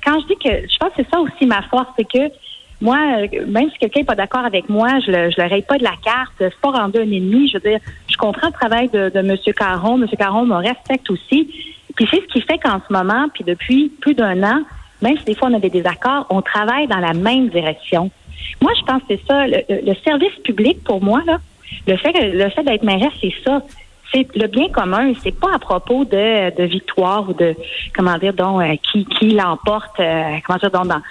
quand 0.03 0.19
je 0.21 0.27
dis 0.27 0.35
que, 0.43 0.67
je 0.67 0.77
pense 0.77 0.89
que 0.89 0.95
c'est 0.97 1.09
ça 1.09 1.19
aussi 1.19 1.45
ma 1.45 1.61
force, 1.63 1.87
c'est 1.97 2.07
que 2.07 2.33
moi, 2.85 2.99
même 3.47 3.71
si 3.71 3.79
quelqu'un 3.79 4.01
n'est 4.01 4.05
pas 4.05 4.15
d'accord 4.15 4.45
avec 4.45 4.69
moi, 4.69 4.99
je 5.03 5.11
le, 5.11 5.29
le 5.35 5.49
raye 5.49 5.63
pas 5.63 5.79
de 5.79 5.83
la 5.83 5.95
carte. 6.03 6.33
C'est 6.37 6.55
pas 6.61 6.69
rendu 6.69 6.99
un 6.99 7.11
ennemi. 7.11 7.49
Je 7.49 7.57
veux 7.57 7.69
dire, 7.71 7.79
je 8.07 8.15
comprends 8.15 8.47
le 8.47 8.53
travail 8.53 8.89
de, 8.89 9.11
M. 9.15 9.35
Caron. 9.57 10.01
M. 10.01 10.07
Caron 10.17 10.45
me 10.45 10.55
respecte 10.55 11.09
aussi. 11.09 11.49
Puis 11.95 12.07
c'est 12.11 12.21
ce 12.21 12.27
qui 12.27 12.41
fait 12.41 12.59
qu'en 12.59 12.79
ce 12.87 12.93
moment, 12.93 13.27
puis 13.33 13.43
depuis 13.43 13.89
plus 13.89 14.13
d'un 14.13 14.43
an, 14.43 14.61
même 15.01 15.17
si 15.17 15.25
des 15.25 15.33
fois 15.35 15.49
on 15.49 15.55
a 15.55 15.59
des 15.59 15.71
désaccords, 15.71 16.27
on 16.29 16.43
travaille 16.43 16.87
dans 16.87 16.99
la 16.99 17.13
même 17.13 17.49
direction. 17.49 18.11
Moi, 18.61 18.71
je 18.79 18.85
pense 18.85 19.01
que 19.03 19.15
c'est 19.15 19.25
ça. 19.27 19.47
Le, 19.47 19.93
service 20.03 20.35
public, 20.43 20.83
pour 20.83 21.01
moi, 21.03 21.21
là, 21.25 21.39
le 21.87 21.97
fait, 21.97 22.13
le 22.13 22.49
fait 22.49 22.63
d'être 22.63 22.83
mairesse, 22.83 23.13
c'est 23.19 23.33
ça. 23.43 23.63
C'est 24.13 24.27
le 24.35 24.47
bien 24.47 24.69
commun. 24.69 25.11
C'est 25.23 25.37
pas 25.37 25.55
à 25.55 25.59
propos 25.59 26.05
de, 26.05 26.55
de 26.55 26.63
victoire 26.63 27.27
ou 27.27 27.33
de 27.33 27.55
comment 27.95 28.17
dire 28.19 28.33
donc 28.33 28.61
euh, 28.61 28.75
qui 28.83 29.05
qui 29.05 29.31
l'emporte. 29.31 29.99
Euh, 29.99 30.37
comment 30.45 30.59
dire 30.59 30.71
donc 30.71 30.87
dans, 30.87 31.01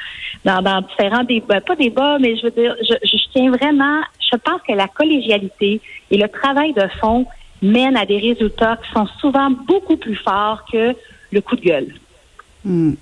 dans, 0.44 0.82
différents 0.82 1.24
débats, 1.24 1.60
pas 1.60 1.76
débats, 1.76 2.18
mais 2.18 2.36
je 2.36 2.42
veux 2.42 2.50
dire, 2.50 2.74
je, 2.80 2.94
je 3.02 3.16
tiens 3.32 3.50
vraiment. 3.50 4.00
Je 4.30 4.36
pense 4.36 4.60
que 4.66 4.72
la 4.72 4.88
collégialité 4.88 5.80
et 6.10 6.16
le 6.16 6.28
travail 6.28 6.72
de 6.72 6.86
fond 7.00 7.26
mènent 7.62 7.96
à 7.96 8.04
des 8.04 8.18
résultats 8.18 8.76
qui 8.76 8.90
sont 8.92 9.06
souvent 9.20 9.50
beaucoup 9.50 9.96
plus 9.96 10.16
forts 10.16 10.64
que 10.70 10.94
le 11.32 11.40
coup 11.40 11.56
de 11.56 11.62
gueule. 11.62 11.94
Hmm. 12.64 12.94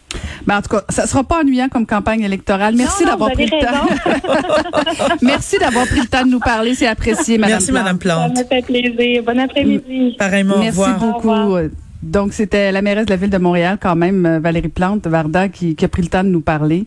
Ben 0.44 0.58
en 0.58 0.62
tout 0.62 0.70
cas, 0.70 0.82
ça 0.88 1.06
sera 1.06 1.22
pas 1.22 1.40
ennuyant 1.40 1.68
comme 1.68 1.86
campagne 1.86 2.22
électorale. 2.22 2.74
Merci 2.74 3.04
d'avoir 3.04 3.30
pris 3.30 3.46
le 3.46 3.60
temps. 3.60 5.16
Merci 5.22 5.58
d'avoir 5.58 5.86
pris 5.86 6.00
le 6.00 6.06
temps 6.06 6.24
de 6.24 6.30
nous 6.30 6.40
parler. 6.40 6.74
C'est 6.74 6.88
apprécié, 6.88 7.38
Madame 7.38 7.52
Merci, 7.52 7.72
Madame 7.72 7.98
Plante. 7.98 8.36
Ça 8.36 8.42
me 8.42 8.48
fait 8.48 8.62
plaisir. 8.62 9.22
Bon 9.22 9.38
après-midi. 9.38 10.16
Pareillement. 10.18 10.58
Merci 10.58 10.90
beaucoup. 10.98 11.56
Donc, 12.02 12.32
c'était 12.32 12.72
la 12.72 12.82
mairesse 12.82 13.06
de 13.06 13.10
la 13.10 13.16
ville 13.16 13.30
de 13.30 13.38
Montréal, 13.38 13.78
quand 13.80 13.94
même, 13.94 14.26
euh, 14.26 14.38
Valérie 14.40 14.68
Plante, 14.68 15.06
Varda, 15.06 15.48
qui, 15.48 15.76
qui 15.76 15.84
a 15.84 15.88
pris 15.88 16.02
le 16.02 16.08
temps 16.08 16.24
de 16.24 16.28
nous 16.28 16.40
parler. 16.40 16.86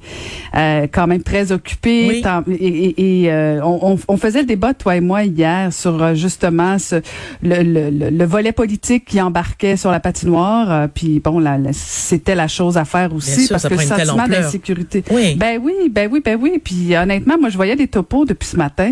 Euh, 0.55 0.87
quand 0.91 1.07
même 1.07 1.23
très 1.23 1.51
occupée. 1.51 2.21
Et, 2.49 3.23
et, 3.23 3.31
euh, 3.31 3.61
on, 3.63 3.97
on, 4.07 4.17
faisait 4.17 4.41
le 4.41 4.45
débat, 4.45 4.73
toi 4.73 4.95
et 4.95 5.01
moi, 5.01 5.23
hier, 5.23 5.71
sur 5.71 6.01
euh, 6.01 6.13
justement 6.15 6.77
ce, 6.79 7.01
le, 7.41 7.63
le, 7.63 8.09
le, 8.09 8.25
volet 8.25 8.51
politique 8.51 9.05
qui 9.05 9.21
embarquait 9.21 9.77
sur 9.77 9.91
la 9.91 9.99
patinoire. 9.99 10.89
puis 10.89 11.19
bon, 11.19 11.39
là, 11.39 11.57
c'était 11.71 12.35
la 12.35 12.47
chose 12.47 12.77
à 12.77 12.85
faire 12.85 13.13
aussi, 13.13 13.47
parce 13.47 13.67
que 13.67 13.73
le 13.73 13.79
sentiment 13.79 14.27
d'insécurité. 14.27 15.03
Oui. 15.11 15.35
Ben 15.35 15.59
oui, 15.61 15.73
ben 15.89 16.09
oui, 16.11 16.21
ben 16.23 16.37
oui. 16.39 16.59
Puis 16.63 16.95
honnêtement, 16.95 17.37
moi, 17.39 17.49
je 17.49 17.55
voyais 17.55 17.75
des 17.75 17.87
topos 17.87 18.25
depuis 18.25 18.47
ce 18.47 18.57
matin. 18.57 18.91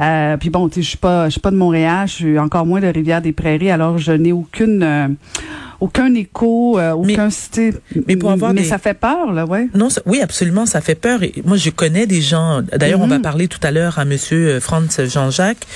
Euh, 0.00 0.36
puis 0.36 0.50
bon, 0.50 0.68
tu 0.68 0.76
sais, 0.76 0.82
je 0.82 0.88
suis 0.88 0.98
pas, 0.98 1.26
je 1.26 1.32
suis 1.32 1.40
pas 1.40 1.50
de 1.50 1.56
Montréal, 1.56 2.08
je 2.08 2.12
suis 2.12 2.38
encore 2.38 2.66
moins 2.66 2.80
de 2.80 2.86
Rivière-des-Prairies, 2.86 3.70
alors 3.70 3.98
je 3.98 4.12
n'ai 4.12 4.32
aucune 4.32 5.16
aucun 5.80 6.14
écho, 6.14 6.78
euh, 6.78 6.92
aucun 6.92 7.28
mais, 7.56 7.72
mais 8.06 8.16
pour 8.16 8.30
avoir 8.30 8.54
mais 8.54 8.64
ça 8.64 8.78
fait 8.78 8.94
peur 8.94 9.32
là, 9.32 9.44
ouais. 9.44 9.68
Non, 9.74 9.88
oui, 10.06 10.20
absolument, 10.20 10.66
ça 10.66 10.80
fait 10.80 10.94
peur. 10.94 11.22
Et 11.22 11.34
moi, 11.44 11.56
je 11.56 11.70
connais 11.70 12.06
des 12.06 12.20
gens. 12.20 12.62
D'ailleurs, 12.62 13.00
on 13.00 13.06
va 13.06 13.16
mhm. 13.16 13.22
parler 13.22 13.48
tout 13.48 13.58
à 13.62 13.70
l'heure 13.70 13.98
à 13.98 14.04
Monsieur 14.04 14.48
euh, 14.48 14.60
Franz 14.60 15.06
Jean-Jacques, 15.06 15.66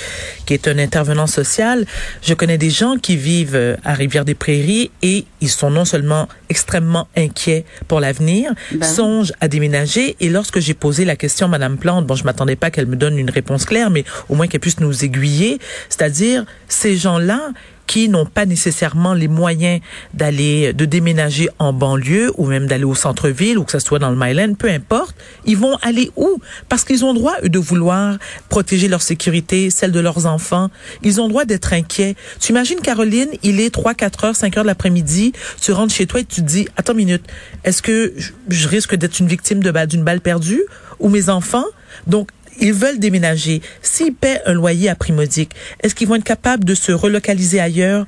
qui 0.45 0.53
est 0.53 0.67
un 0.67 0.77
intervenant 0.77 1.27
social. 1.27 1.85
Je 2.21 2.33
connais 2.33 2.57
des 2.57 2.69
gens 2.69 2.95
qui 2.97 3.15
vivent 3.17 3.55
euh, 3.55 3.75
à 3.83 3.93
Rivière-des-Prairies 3.93 4.91
et 5.01 5.25
ils 5.41 5.49
sont 5.49 5.69
non 5.69 5.85
seulement 5.85 6.27
extrêmement 6.49 7.07
inquiets 7.15 7.65
pour 7.87 7.99
l'avenir, 7.99 8.53
ben. 8.71 8.83
songent 8.83 9.33
à 9.41 9.47
déménager. 9.47 10.15
Et 10.19 10.29
lorsque 10.29 10.59
j'ai 10.59 10.73
posé 10.73 11.05
la 11.05 11.15
question 11.15 11.45
à 11.47 11.49
Madame 11.49 11.77
Plante, 11.77 12.07
bon, 12.07 12.15
je 12.15 12.23
m'attendais 12.23 12.55
pas 12.55 12.71
qu'elle 12.71 12.87
me 12.87 12.95
donne 12.95 13.17
une 13.17 13.29
réponse 13.29 13.65
claire, 13.65 13.89
mais 13.89 14.05
au 14.29 14.35
moins 14.35 14.47
qu'elle 14.47 14.61
puisse 14.61 14.79
nous 14.79 15.03
aiguiller. 15.05 15.59
C'est-à-dire, 15.89 16.45
ces 16.67 16.97
gens-là, 16.97 17.51
qui 17.89 18.07
n'ont 18.07 18.27
pas 18.27 18.45
nécessairement 18.45 19.15
les 19.15 19.27
moyens 19.27 19.81
d'aller, 20.13 20.73
de 20.73 20.85
déménager 20.85 21.49
en 21.57 21.73
banlieue 21.73 22.31
ou 22.37 22.45
même 22.45 22.67
d'aller 22.67 22.83
au 22.83 22.93
centre-ville 22.93 23.57
ou 23.57 23.63
que 23.63 23.71
ce 23.71 23.79
soit 23.79 23.97
dans 23.97 24.11
le 24.11 24.15
Myland, 24.15 24.53
peu 24.53 24.69
importe, 24.69 25.15
ils 25.45 25.57
vont 25.57 25.75
aller 25.81 26.11
où? 26.15 26.39
Parce 26.69 26.83
qu'ils 26.83 27.03
ont 27.03 27.15
droit, 27.15 27.33
eux, 27.41 27.49
de 27.49 27.57
vouloir 27.57 28.19
protéger 28.47 28.87
leur 28.89 29.01
sécurité, 29.01 29.71
celle 29.71 29.91
de 29.91 29.99
leurs 29.99 30.27
enfants. 30.27 30.69
Ils 31.01 31.19
ont 31.19 31.27
droit 31.27 31.45
d'être 31.45 31.73
inquiets. 31.73 32.15
Tu 32.39 32.51
imagines, 32.51 32.79
Caroline, 32.79 33.29
il 33.41 33.59
est 33.59 33.71
3, 33.71 33.95
4 33.95 34.23
heures, 34.23 34.35
5 34.35 34.57
heures 34.57 34.63
de 34.63 34.67
l'après-midi, 34.67 35.33
tu 35.59 35.71
rentres 35.71 35.93
chez 35.93 36.05
toi 36.05 36.19
et 36.19 36.25
tu 36.25 36.41
te 36.41 36.47
dis, 36.47 36.67
attends 36.77 36.93
une 36.93 36.99
minute, 36.99 37.25
est-ce 37.63 37.81
que 37.81 38.13
je 38.49 38.67
risque 38.67 38.93
d'être 38.93 39.19
une 39.19 39.27
victime 39.27 39.61
d'une 39.61 40.03
balle 40.03 40.21
perdue 40.21 40.61
ou 40.99 41.09
mes 41.09 41.29
enfants? 41.29 41.65
Donc, 42.05 42.29
ils 42.59 42.73
veulent 42.73 42.99
déménager, 42.99 43.61
s'ils 43.81 44.13
paient 44.13 44.41
un 44.45 44.53
loyer 44.53 44.89
à 44.89 44.95
prix 44.95 45.13
modique, 45.13 45.51
est-ce 45.81 45.95
qu'ils 45.95 46.07
vont 46.07 46.15
être 46.15 46.23
capables 46.23 46.63
de 46.63 46.75
se 46.75 46.91
relocaliser 46.91 47.59
ailleurs 47.59 48.05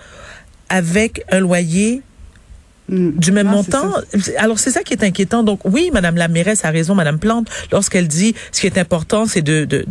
avec 0.72 1.24
un 1.30 1.42
loyer. 1.42 2.02
Du 2.92 3.32
même 3.32 3.48
montant? 3.48 3.94
Alors 4.38 4.60
c'est 4.60 4.72
ça 4.72 4.84
qui 4.84 4.94
est 4.94 5.04
inquiétant. 5.04 5.44
Donc 5.44 5.62
oui, 5.66 5.90
Madame 5.94 6.16
la 6.18 6.28
mairesse 6.28 6.66
a 6.66 6.72
raison, 6.72 6.94
Madame 6.94 7.20
Plante, 7.20 7.48
lorsqu'elle 7.72 8.08
dit 8.08 8.36
ce 8.52 8.62
qui 8.62 8.68
est 8.68 8.78
important, 8.78 9.26
c'est 9.26 9.42
de, 9.42 9.66
de, 9.66 9.86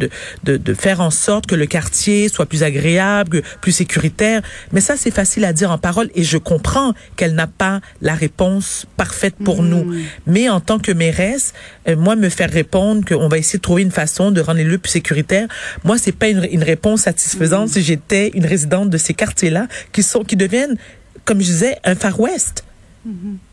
de, 0.45 0.57
de, 0.57 0.75
faire 0.75 1.01
en 1.01 1.11
sorte 1.11 1.47
que 1.47 1.55
le 1.55 1.67
quartier 1.67 2.29
soit 2.29 2.47
plus 2.47 2.63
agréable, 2.63 3.43
plus 3.61 3.73
sécuritaire. 3.73 4.43
Mais 4.73 4.81
ça, 4.81 4.97
c'est 4.97 5.11
facile 5.11 5.45
à 5.45 5.53
dire 5.53 5.71
en 5.71 5.79
parole 5.79 6.11
et 6.15 6.23
je 6.23 6.39
comprends 6.39 6.93
qu'elle 7.17 7.35
n'a 7.35 7.47
pas 7.47 7.81
la 8.03 8.15
réponse 8.15 8.87
parfaite 8.97 9.35
pour 9.43 9.63
mm. 9.63 9.69
nous. 9.69 9.95
Mais 10.27 10.49
en 10.49 10.61
tant 10.61 10.79
que 10.79 10.93
mairesse, 10.93 11.55
euh, 11.89 11.97
moi, 11.97 12.17
me 12.17 12.29
faire 12.29 12.51
répondre 12.51 13.05
qu'on 13.07 13.29
va 13.29 13.39
essayer 13.39 13.59
de 13.59 13.63
trouver 13.63 13.83
une 13.83 13.91
façon 13.91 14.31
de 14.31 14.41
rendre 14.41 14.59
les 14.59 14.65
lieux 14.65 14.79
plus 14.79 14.91
sécuritaires, 14.91 15.49
moi, 15.85 15.97
c'est 15.99 16.13
pas 16.13 16.29
une, 16.29 16.47
une 16.51 16.63
réponse 16.63 17.03
satisfaisante 17.03 17.69
mm. 17.69 17.73
si 17.73 17.83
j'étais 17.83 18.31
une 18.35 18.47
résidente 18.47 18.91
de 18.91 18.99
ces 18.99 19.15
quartiers-là 19.15 19.69
qui 19.93 20.03
sont, 20.03 20.23
qui 20.25 20.37
deviennent, 20.37 20.77
comme 21.25 21.41
je 21.41 21.47
disais, 21.47 21.77
un 21.85 21.95
Far 21.95 22.19
West. 22.21 22.65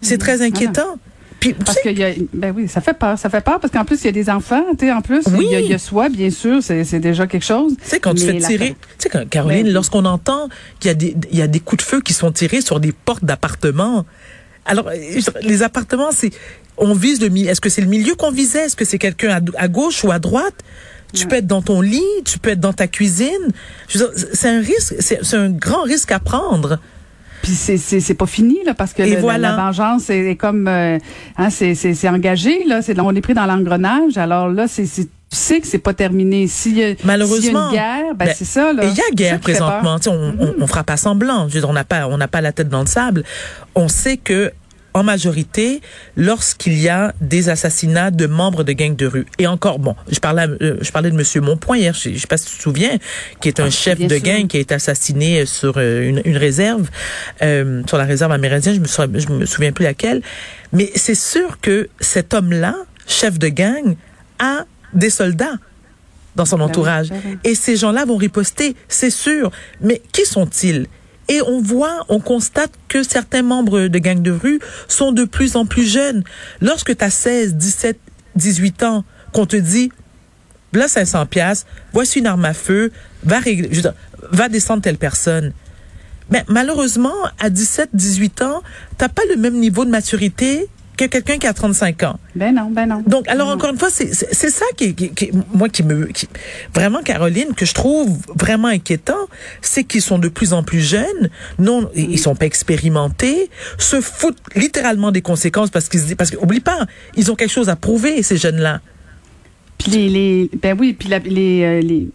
C'est 0.02 0.18
très 0.18 0.42
inquiétant. 0.42 0.98
Puis, 1.40 1.54
parce 1.54 1.80
que 1.80 1.90
y 1.90 2.04
a, 2.04 2.14
ben 2.34 2.54
oui, 2.56 2.68
ça 2.68 2.82
fait 2.82 2.94
peur, 2.94 3.18
ça 3.20 3.30
fait 3.30 3.42
peur 3.42 3.60
parce 3.60 3.72
qu'en 3.72 3.86
plus 3.86 4.02
il 4.02 4.06
y 4.06 4.10
a 4.10 4.12
des 4.12 4.30
enfants, 4.30 4.64
tu 4.72 4.86
sais, 4.86 4.92
en 4.92 5.02
plus 5.02 5.22
il 5.40 5.68
y, 5.68 5.74
a 5.74 5.78
soi, 5.78 6.10
bien 6.10 6.32
sûr, 6.32 6.64
c'est 6.64 7.00
déjà 7.00 7.28
quelque 7.28 7.46
chose. 7.46 7.76
Tu 7.80 7.90
sais 7.90 8.00
quand 8.00 8.16
tu 8.16 8.26
fais 8.26 8.40
tirer, 8.40 8.76
tu 8.98 9.10
sais 9.10 9.26
Caroline, 9.28 9.66
ben 9.66 9.74
lorsqu'on 9.74 10.06
entend 10.06 10.50
qu'il 10.80 10.90
y 10.90 10.92
a 10.92 10.96
des 10.96 11.16
il 11.32 11.38
y 11.38 11.42
a 11.42 11.48
des 11.48 11.60
coups 11.60 11.84
de 11.84 11.88
feu 11.88 12.02
qui 12.02 12.14
sont 12.14 12.32
tirés 12.32 12.62
sur 12.62 12.80
des 12.80 12.92
portes 12.92 13.24
d'appartements. 13.24 14.06
Alors 14.66 14.90
les 15.42 15.64
appartements, 15.64 16.12
c'est 16.12 16.32
on 16.78 16.94
vise 16.94 17.22
le 17.22 17.36
est-ce 17.48 17.62
que 17.62 17.70
c'est 17.70 17.82
le 17.82 17.88
milieu 17.88 18.16
qu'on 18.16 18.32
visait, 18.32 18.66
est-ce 18.66 18.76
que 18.76 18.86
c'est 18.86 19.00
quelqu'un 19.00 19.40
à, 19.58 19.68
gauche 19.68 20.04
ou 20.04 20.12
à 20.12 20.20
droite? 20.20 20.56
Tu 21.14 21.26
peux 21.26 21.38
être 21.38 21.48
dans 21.48 21.62
ton 21.62 21.82
lit, 21.82 22.04
tu 22.26 22.38
peux 22.38 22.50
être 22.50 22.60
dans 22.60 22.74
ta 22.74 22.88
cuisine. 22.88 23.30
C'est 23.88 24.50
un 24.50 24.60
risque, 24.60 24.96
c'est 25.00 25.36
un 25.36 25.50
grand 25.50 25.84
risque 25.84 26.12
à 26.12 26.20
prendre. 26.20 26.80
Puis 27.48 27.56
c'est 27.56 27.78
c'est 27.78 28.14
pas 28.14 28.26
fini 28.26 28.58
là 28.66 28.74
parce 28.74 28.92
que 28.92 29.04
la, 29.04 29.56
vengeance 29.56 30.10
est, 30.10 30.36
comme 30.36 30.68
euh, 30.68 30.98
hein, 31.38 31.50
c'est 31.50 31.76
c'est 31.76 32.10
engagé 32.10 32.66
là, 32.66 32.82
c'est 32.82 33.00
on 33.00 33.16
est 33.16 33.22
pris 33.22 33.34
dans 33.34 33.46
l'engrenage. 33.46 34.18
Alors 34.18 34.50
là 34.50 34.68
c'est 34.68 34.84
tu 34.84 35.08
sais 35.30 35.62
que 35.62 35.68
c'est 35.68 35.78
pas 35.78 35.94
terminé. 35.94 36.48
Si 36.48 36.84
malheureusement 37.06 37.72
y 37.72 37.78
a 37.78 38.00
une 38.00 38.04
guerre, 38.04 38.16
ben, 38.16 38.26
ben, 38.26 38.36
c'est 38.38 38.44
ça 38.44 38.74
là. 38.74 38.84
Il 38.84 38.98
y 38.98 39.00
a 39.00 39.12
guerre 39.14 39.40
présentement. 39.40 39.96
On, 40.08 40.10
on, 40.10 40.32
mm-hmm. 40.32 40.54
on, 40.60 40.68
fera 40.68 40.84
pas 40.84 40.98
semblant. 40.98 41.48
Je 41.48 41.60
veux 41.60 41.66
on 41.66 41.72
n'a 41.72 41.86
pas 41.86 42.06
on 42.10 42.18
n'a 42.18 42.28
pas 42.28 42.42
la 42.42 42.52
tête 42.52 42.68
dans 42.68 42.82
le 42.82 42.86
sable. 42.86 43.24
On 43.76 43.88
sait 43.88 44.18
que 44.18 44.52
en 44.98 45.04
majorité 45.04 45.82
lorsqu'il 46.16 46.78
y 46.80 46.90
a 46.90 47.14
des 47.22 47.50
assassinats 47.50 48.12
de 48.12 48.26
membres 48.26 48.64
de 48.64 48.74
gangs 48.74 48.96
de 48.96 49.06
rue. 49.06 49.26
Et 49.40 49.48
encore, 49.48 49.80
bon, 49.80 49.96
je 50.12 50.20
parlais, 50.20 50.48
euh, 50.62 50.78
je 50.82 50.92
parlais 50.92 51.12
de 51.12 51.16
Monsieur 51.16 51.42
Montpoint 51.42 51.78
hier, 51.78 51.94
je, 51.94 52.10
ne 52.10 52.18
sais 52.18 52.28
pas 52.28 52.38
si 52.38 52.48
tu 52.48 52.58
te 52.58 52.62
souviens, 52.62 52.98
qui 53.42 53.48
est 53.48 53.60
un 53.60 53.68
ah, 53.68 53.70
chef 53.70 54.00
de 54.00 54.18
gang 54.18 54.48
qui 54.48 54.58
a 54.58 54.60
été 54.60 54.74
assassiné 54.74 55.46
sur 55.46 55.76
euh, 55.78 56.08
une, 56.08 56.22
une 56.26 56.38
réserve, 56.38 56.90
euh, 57.42 57.84
sur 57.88 57.98
la 57.98 58.06
réserve 58.06 58.32
amérindienne, 58.32 58.76
je 58.76 58.80
me, 58.80 58.88
souviens, 58.88 59.20
je 59.20 59.28
me 59.30 59.46
souviens 59.46 59.72
plus 59.72 59.84
laquelle. 59.84 60.22
Mais 60.74 60.92
c'est 60.96 61.16
sûr 61.16 61.60
que 61.62 61.90
cet 62.00 62.34
homme-là, 62.34 62.76
chef 63.08 63.40
de 63.40 63.48
gang, 63.48 63.96
a 64.40 64.66
des 64.94 65.10
soldats 65.10 65.56
dans 66.36 66.46
son 66.46 66.58
ben 66.58 66.66
entourage. 66.66 67.10
Ben 67.10 67.40
Et 67.44 67.56
ces 67.56 67.76
gens-là 67.76 68.06
vont 68.06 68.18
riposter, 68.18 68.76
c'est 68.88 69.10
sûr. 69.10 69.52
Mais 69.82 70.02
qui 70.12 70.26
sont-ils? 70.26 70.88
Et 71.30 71.42
on 71.42 71.62
voit, 71.62 72.06
on 72.10 72.20
constate 72.20 72.72
que 72.88 73.04
certains 73.04 73.42
membres 73.42 73.88
de 73.88 74.00
gangs 74.00 74.22
de 74.22 74.32
rue 74.32 74.60
sont 74.88 75.12
de 75.12 75.26
plus 75.26 75.56
en 75.56 75.66
plus 75.66 75.86
jeunes. 75.86 76.24
Lorsque 76.62 76.96
tu 76.96 77.04
as 77.04 77.10
16, 77.10 77.56
17, 77.56 78.00
18 78.36 78.84
ans, 78.84 79.04
qu'on 79.34 79.46
te 79.46 79.58
dit, 79.58 79.92
là 80.74 80.88
500 80.88 81.26
pièces, 81.26 81.66
voici 81.92 82.20
une 82.20 82.28
arme 82.28 82.46
à 82.46 82.54
feu, 82.54 82.92
va 83.24 83.40
régler, 83.40 83.70
va 84.32 84.48
descendre 84.48 84.82
telle 84.82 84.98
personne. 84.98 85.54
Mais 86.30 86.44
malheureusement, 86.48 87.16
à 87.40 87.50
17, 87.50 87.90
18 87.94 88.42
ans, 88.42 88.62
t'as 88.98 89.10
pas 89.10 89.24
le 89.30 89.38
même 89.38 89.60
niveau 89.60 89.86
de 89.86 89.90
maturité 89.90 90.68
que 90.98 91.06
quelqu'un 91.06 91.38
qui 91.38 91.48
a 91.48 91.54
35 91.54 92.04
ans. 92.04 92.20
Ben 92.36 92.54
non, 92.54 92.70
ben 92.72 92.88
non. 92.88 93.04
Donc, 93.08 93.28
alors 93.28 93.48
Non. 93.50 93.54
encore 93.54 93.70
une 93.70 93.78
fois, 93.78 93.90
c'est 93.90 94.12
ça 94.50 94.66
qui, 94.76 94.96
qui, 94.96 95.10
qui- 95.12 95.32
moi 95.54 95.70
qui 95.70 95.84
me 95.84 96.08
qui- 96.08 96.28
vraiment 96.74 97.02
Caroline 97.04 97.54
que 97.56 97.66
je 97.66 97.74
trouve 97.74 98.18
vraiment 98.36 98.68
inquiétant, 98.68 99.28
c'est 99.62 99.84
qu'ils 99.84 100.02
sont 100.02 100.18
de 100.20 100.28
plus 100.28 100.54
en 100.54 100.64
plus 100.64 100.82
jeunes, 100.82 101.30
non, 101.60 101.90
ils 101.96 102.12
ils 102.12 102.20
sont 102.20 102.36
pas 102.36 102.46
expérimentés, 102.48 103.50
se 103.78 104.02
foutent 104.02 104.40
littéralement 104.56 105.12
des 105.12 105.22
conséquences 105.22 105.70
parce 105.70 105.88
qu'ils 105.88 106.00
se 106.00 106.06
disent 106.08 106.16
parce 106.16 106.32
que 106.32 106.38
oublie 106.38 106.60
pas, 106.62 106.86
ils 107.16 107.32
ont 107.32 107.36
quelque 107.36 107.52
chose 107.54 107.70
à 107.70 107.76
prouver 107.76 108.24
ces 108.24 108.38
jeunes-là. 108.38 108.82
Puis 109.78 109.92
les, 109.92 110.10
les 110.10 110.50
ben 110.62 110.76
oui, 110.80 110.94
puis 110.94 111.10
la- 111.10 111.20
les, 111.20 111.62
euh, 111.64 111.80
les 111.82 112.10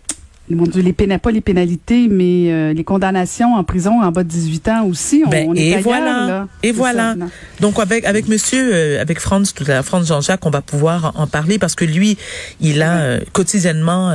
mon 0.56 0.64
Dieu, 0.64 0.82
les 0.82 0.92
péna- 0.92 1.18
pas 1.18 1.30
les 1.30 1.40
pénalités, 1.40 2.08
mais 2.10 2.52
euh, 2.52 2.72
les 2.72 2.84
condamnations 2.84 3.54
en 3.54 3.64
prison 3.64 4.02
en 4.02 4.10
bas 4.12 4.22
de 4.24 4.28
18 4.28 4.68
ans 4.68 4.84
aussi. 4.86 5.22
On, 5.26 5.30
Ben, 5.30 5.46
on 5.48 5.54
est 5.54 5.60
et 5.60 5.68
ailleurs, 5.74 5.82
voilà, 5.82 6.26
là. 6.26 6.48
et 6.62 6.72
voilà. 6.72 7.14
ça. 7.18 7.26
Donc 7.60 7.78
avec 7.78 8.04
avec 8.04 8.28
Monsieur, 8.28 8.70
euh, 8.74 9.00
avec 9.00 9.18
Franz 9.20 9.52
tout 9.54 9.64
à 9.64 9.68
l'heure, 9.68 9.84
Franz 9.84 10.06
Jean-Jacques, 10.06 10.44
on 10.46 10.50
va 10.50 10.60
pouvoir 10.62 11.12
en, 11.16 11.26
parler 11.26 11.58
parce 11.58 11.74
que 11.74 11.84
lui, 11.84 12.16
il 12.60 12.82
a 12.82 12.98
euh, 13.00 13.20
quotidiennement 13.32 14.12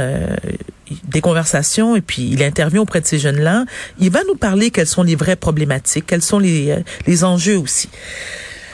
des 1.10 1.22
conversations 1.22 1.96
et 1.96 2.02
puis 2.02 2.30
il 2.32 2.42
intervient 2.44 2.82
auprès 2.82 3.02
de 3.02 3.06
ces 3.06 3.20
jeunes-là. 3.20 3.66
Il 4.00 4.10
va 4.10 4.20
nous 4.28 4.36
parler 4.36 4.72
quelles 4.72 4.88
sont 4.88 5.04
les 5.04 5.16
vraies 5.16 5.36
problématiques, 5.36 6.06
quels 6.08 6.22
sont 6.22 6.40
les 6.40 6.76
les 7.06 7.24
enjeux 7.24 7.58
aussi. 7.58 7.90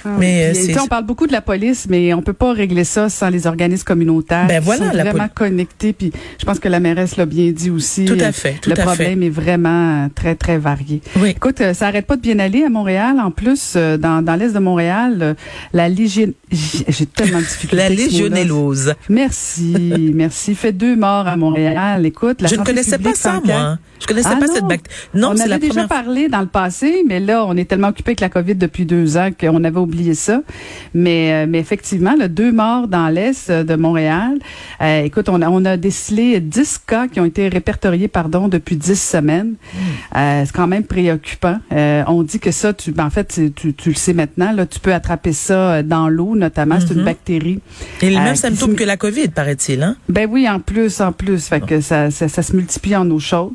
Ah, 0.05 0.09
Mais, 0.19 0.51
puis, 0.53 0.73
euh, 0.75 0.81
on 0.83 0.87
parle 0.87 1.05
beaucoup 1.05 1.27
de 1.27 1.31
la 1.31 1.41
police, 1.41 1.87
mais 1.89 2.13
on 2.13 2.21
peut 2.21 2.33
pas 2.33 2.53
régler 2.53 2.83
ça 2.83 3.09
sans 3.09 3.29
les 3.29 3.47
organismes 3.47 3.83
communautaires. 3.83 4.47
Ben 4.47 4.59
qui 4.59 4.65
voilà, 4.65 4.91
sont 4.91 4.97
la 4.97 5.03
vraiment 5.03 5.27
poli- 5.27 5.33
connectés. 5.51 5.93
Puis 5.93 6.11
je 6.39 6.45
pense 6.45 6.59
que 6.59 6.67
la 6.67 6.79
mairesse 6.79 7.17
l'a 7.17 7.25
bien 7.25 7.51
dit 7.51 7.69
aussi. 7.69 8.05
Tout 8.05 8.17
à 8.19 8.25
euh, 8.25 8.31
fait, 8.31 8.55
tout 8.61 8.69
le 8.69 8.73
à 8.73 8.77
fait. 8.77 8.83
problème 8.83 9.23
est 9.23 9.29
vraiment 9.29 10.05
euh, 10.05 10.07
très 10.13 10.35
très 10.35 10.57
varié. 10.57 11.01
Oui. 11.17 11.29
Écoute, 11.29 11.61
ça 11.73 11.87
arrête 11.87 12.05
pas 12.05 12.15
de 12.15 12.21
bien 12.21 12.39
aller 12.39 12.63
à 12.63 12.69
Montréal. 12.69 13.17
En 13.19 13.31
plus, 13.31 13.75
dans, 13.75 14.23
dans 14.23 14.35
l'est 14.35 14.53
de 14.53 14.59
Montréal, 14.59 15.35
la 15.73 15.89
légion... 15.89 16.31
J'ai 16.51 17.05
tellement 17.07 17.39
de 17.39 17.43
difficultés. 17.43 17.75
La 17.77 17.89
légionellose. 17.89 18.93
Merci, 19.09 20.11
merci. 20.13 20.55
Fait 20.55 20.71
deux 20.71 20.95
morts 20.95 21.27
à 21.27 21.35
Montréal. 21.35 22.05
Écoute, 22.05 22.41
la 22.41 22.47
Je 22.47 22.55
ne 22.55 22.63
connaissais 22.63 22.97
pas 22.97 23.13
ça, 23.15 23.41
moi. 23.43 23.77
Je 23.99 24.05
connaissais 24.07 24.29
Ah 24.33 24.35
pas 24.35 24.47
non? 24.47 24.53
cette 24.53 24.65
bactérie. 24.65 24.95
Non, 25.13 25.29
on 25.29 25.39
avait 25.39 25.47
la 25.47 25.57
déjà 25.59 25.85
première. 25.85 25.87
parlé 25.87 26.27
dans 26.27 26.41
le 26.41 26.47
passé, 26.47 27.03
mais 27.07 27.19
là, 27.21 27.45
on 27.47 27.55
est 27.55 27.63
tellement 27.65 27.87
occupé 27.87 28.09
avec 28.09 28.19
la 28.19 28.27
COVID 28.29 28.55
depuis 28.55 28.85
deux 28.85 29.15
ans 29.17 29.29
qu'on 29.37 29.63
avait 29.63 29.77
oublié 29.79 29.92
ça. 30.13 30.41
Mais, 30.93 31.31
euh, 31.33 31.45
mais 31.47 31.59
effectivement, 31.59 32.15
là, 32.17 32.27
deux 32.27 32.51
morts 32.51 32.87
dans 32.87 33.07
l'est 33.09 33.49
euh, 33.49 33.63
de 33.63 33.75
Montréal. 33.75 34.37
Euh, 34.81 35.03
écoute, 35.03 35.29
on 35.29 35.41
a, 35.41 35.49
on 35.49 35.63
a 35.65 35.77
décelé 35.77 36.39
10 36.39 36.79
cas 36.85 37.07
qui 37.07 37.19
ont 37.19 37.25
été 37.25 37.47
répertoriés, 37.47 38.07
pardon, 38.07 38.47
depuis 38.47 38.75
10 38.75 38.99
semaines. 39.01 39.53
Hmm. 39.73 39.77
Euh, 40.17 40.43
c'est 40.45 40.53
quand 40.55 40.67
même 40.67 40.83
préoccupant. 40.83 41.57
Euh, 41.71 42.03
on 42.07 42.23
dit 42.23 42.39
que 42.39 42.51
ça, 42.51 42.73
tu, 42.73 42.91
ben, 42.91 43.05
en 43.05 43.09
fait, 43.09 43.41
tu, 43.55 43.73
tu 43.73 43.89
le 43.89 43.95
sais 43.95 44.13
maintenant, 44.13 44.51
là, 44.51 44.65
tu 44.65 44.79
peux 44.79 44.93
attraper 44.93 45.33
ça 45.33 45.83
dans 45.83 46.09
l'eau, 46.09 46.35
notamment. 46.35 46.79
C'est 46.79 46.93
une 46.93 46.99
Mhm. 46.99 47.05
bactérie. 47.05 47.59
Et 48.01 48.09
les 48.09 48.19
mêmes 48.19 48.35
symptômes 48.35 48.75
que 48.75 48.83
la 48.83 48.97
COVID, 48.97 49.29
paraît-il, 49.29 49.81
hein? 49.83 49.95
Ben 50.09 50.27
oui, 50.29 50.49
en 50.49 50.59
plus, 50.59 50.99
en 51.01 51.11
plus. 51.11 51.47
Fait 51.47 51.61
que 51.61 51.81
ça, 51.81 52.11
ça, 52.11 52.27
ça 52.27 52.41
se 52.41 52.55
multiplie 52.55 52.95
en 52.95 53.09
eau 53.09 53.19
chaude. 53.19 53.53